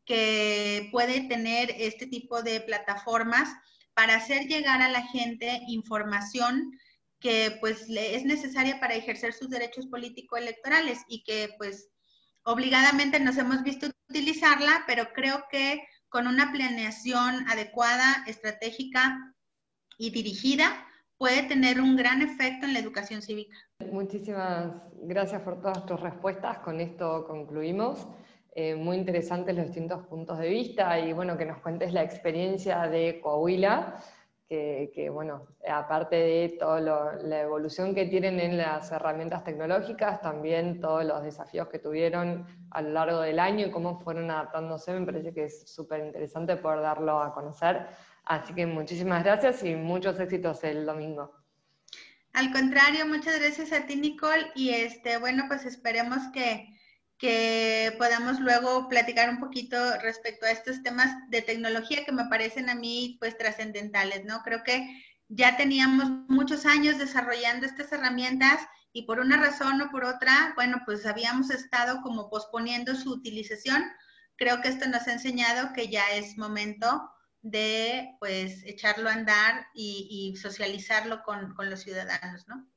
que 0.05 0.89
puede 0.91 1.21
tener 1.21 1.73
este 1.77 2.07
tipo 2.07 2.41
de 2.43 2.61
plataformas 2.61 3.49
para 3.93 4.15
hacer 4.15 4.47
llegar 4.47 4.81
a 4.81 4.89
la 4.89 5.01
gente 5.07 5.61
información 5.67 6.77
que 7.19 7.57
pues 7.59 7.87
es 7.89 8.23
necesaria 8.23 8.79
para 8.79 8.93
ejercer 8.93 9.33
sus 9.33 9.49
derechos 9.49 9.87
político-electorales 9.87 10.99
y 11.07 11.23
que 11.23 11.49
pues 11.57 11.89
obligadamente 12.43 13.19
nos 13.19 13.37
hemos 13.37 13.63
visto 13.63 13.87
utilizarla, 14.09 14.83
pero 14.85 15.11
creo 15.13 15.45
que 15.49 15.81
con 16.09 16.27
una 16.27 16.51
planeación 16.51 17.47
adecuada, 17.49 18.23
estratégica 18.27 19.33
y 19.97 20.11
dirigida, 20.11 20.85
puede 21.17 21.43
tener 21.43 21.81
un 21.81 21.95
gran 21.95 22.21
efecto 22.21 22.65
en 22.65 22.73
la 22.73 22.79
educación 22.79 23.21
cívica. 23.21 23.55
Muchísimas 23.91 24.71
gracias 25.03 25.41
por 25.41 25.61
todas 25.61 25.85
tus 25.85 25.99
respuestas. 25.99 26.59
Con 26.59 26.79
esto 26.81 27.25
concluimos. 27.25 28.07
Eh, 28.57 28.73
muy 28.73 28.95
interesantes 28.95 29.53
los 29.53 29.65
distintos 29.65 30.07
puntos 30.07 30.39
de 30.39 30.47
vista 30.47 30.97
y 30.97 31.11
bueno, 31.11 31.37
que 31.37 31.45
nos 31.45 31.59
cuentes 31.59 31.91
la 31.91 32.03
experiencia 32.03 32.87
de 32.87 33.19
Coahuila, 33.21 34.01
que, 34.47 35.09
bueno, 35.11 35.47
aparte 35.67 36.15
de 36.15 36.57
toda 36.59 36.79
la 36.81 37.41
evolución 37.41 37.95
que 37.95 38.05
tienen 38.05 38.39
en 38.39 38.57
las 38.57 38.91
herramientas 38.91 39.43
tecnológicas, 39.43 40.21
también 40.21 40.79
todos 40.79 41.03
los 41.03 41.23
desafíos 41.23 41.67
que 41.67 41.79
tuvieron 41.79 42.45
a 42.71 42.81
lo 42.81 42.89
largo 42.89 43.21
del 43.21 43.39
año 43.39 43.67
y 43.67 43.71
cómo 43.71 43.99
fueron 43.99 44.29
adaptándose, 44.29 44.93
me 44.93 45.05
parece 45.05 45.33
que 45.33 45.45
es 45.45 45.69
súper 45.71 46.05
interesante 46.05 46.57
poder 46.57 46.81
darlo 46.81 47.19
a 47.21 47.33
conocer. 47.33 47.87
Así 48.25 48.53
que 48.53 48.65
muchísimas 48.65 49.23
gracias 49.23 49.63
y 49.63 49.75
muchos 49.75 50.19
éxitos 50.19 50.63
el 50.63 50.85
domingo. 50.85 51.31
Al 52.33 52.51
contrario, 52.51 53.07
muchas 53.07 53.39
gracias 53.39 53.71
a 53.71 53.85
ti, 53.85 53.95
Nicole. 53.95 54.51
Y 54.55 54.71
este, 54.71 55.17
bueno, 55.17 55.45
pues 55.47 55.63
esperemos 55.65 56.19
que, 56.33 56.67
que 57.17 57.95
podamos 57.97 58.39
luego 58.39 58.89
platicar 58.89 59.29
un 59.29 59.39
poquito 59.39 59.77
respecto 60.01 60.45
a 60.45 60.51
estos 60.51 60.83
temas 60.83 61.15
de 61.29 61.41
tecnología 61.41 62.03
que 62.05 62.11
me 62.11 62.25
parecen 62.25 62.69
a 62.69 62.75
mí 62.75 63.17
pues 63.19 63.37
trascendentales, 63.37 64.25
¿no? 64.25 64.41
Creo 64.43 64.63
que 64.63 64.85
ya 65.29 65.57
teníamos 65.57 66.09
muchos 66.27 66.65
años 66.65 66.97
desarrollando 66.97 67.65
estas 67.65 67.91
herramientas 67.91 68.59
y 68.93 69.03
por 69.03 69.19
una 69.19 69.37
razón 69.37 69.81
o 69.81 69.91
por 69.91 70.05
otra, 70.05 70.53
bueno, 70.55 70.81
pues 70.85 71.05
habíamos 71.05 71.49
estado 71.49 72.01
como 72.01 72.29
posponiendo 72.29 72.95
su 72.95 73.11
utilización. 73.11 73.83
Creo 74.37 74.61
que 74.61 74.69
esto 74.69 74.87
nos 74.87 75.07
ha 75.07 75.13
enseñado 75.13 75.73
que 75.73 75.89
ya 75.89 76.03
es 76.13 76.37
momento 76.37 77.09
de 77.41 78.15
pues 78.19 78.63
echarlo 78.63 79.09
a 79.09 79.13
andar 79.13 79.67
y, 79.73 80.35
socializarlo 80.41 81.23
con, 81.23 81.53
los 81.69 81.81
ciudadanos, 81.81 82.47
¿no? 82.47 82.67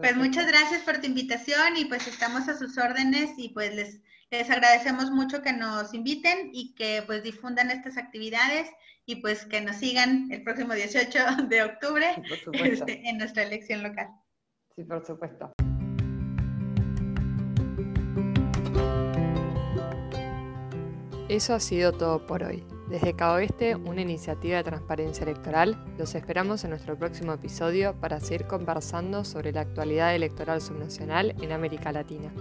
Pues 0.00 0.16
muchas 0.16 0.46
gracias 0.46 0.82
por 0.82 0.98
tu 0.98 1.06
invitación 1.06 1.76
y 1.76 1.84
pues 1.84 2.06
estamos 2.08 2.48
a 2.48 2.56
sus 2.56 2.78
órdenes 2.78 3.32
y 3.36 3.50
pues 3.50 3.74
les, 3.74 4.00
les 4.30 4.48
agradecemos 4.48 5.10
mucho 5.10 5.42
que 5.42 5.52
nos 5.52 5.92
inviten 5.92 6.48
y 6.54 6.74
que 6.74 7.02
pues 7.06 7.22
difundan 7.22 7.70
estas 7.70 7.98
actividades 7.98 8.70
y 9.04 9.16
pues 9.16 9.44
que 9.44 9.60
nos 9.60 9.76
sigan 9.76 10.32
el 10.32 10.42
próximo 10.42 10.72
18 10.72 11.18
de 11.48 11.62
octubre 11.64 12.06
este, 12.54 13.02
en 13.10 13.18
nuestra 13.18 13.42
elección 13.42 13.82
local. 13.82 14.08
Sí, 14.74 14.84
por 14.84 15.04
supuesto. 15.04 15.52
Eso 21.28 21.54
ha 21.54 21.60
sido 21.60 21.92
todo 21.92 22.26
por 22.26 22.42
hoy. 22.42 22.64
Desde 22.90 23.14
Caoeste, 23.14 23.76
una 23.76 24.00
iniciativa 24.00 24.56
de 24.56 24.64
transparencia 24.64 25.22
electoral, 25.22 25.78
los 25.96 26.16
esperamos 26.16 26.64
en 26.64 26.70
nuestro 26.70 26.98
próximo 26.98 27.32
episodio 27.32 27.94
para 27.94 28.18
seguir 28.18 28.48
conversando 28.48 29.24
sobre 29.24 29.52
la 29.52 29.60
actualidad 29.60 30.12
electoral 30.12 30.60
subnacional 30.60 31.36
en 31.40 31.52
América 31.52 31.92
Latina. 31.92 32.32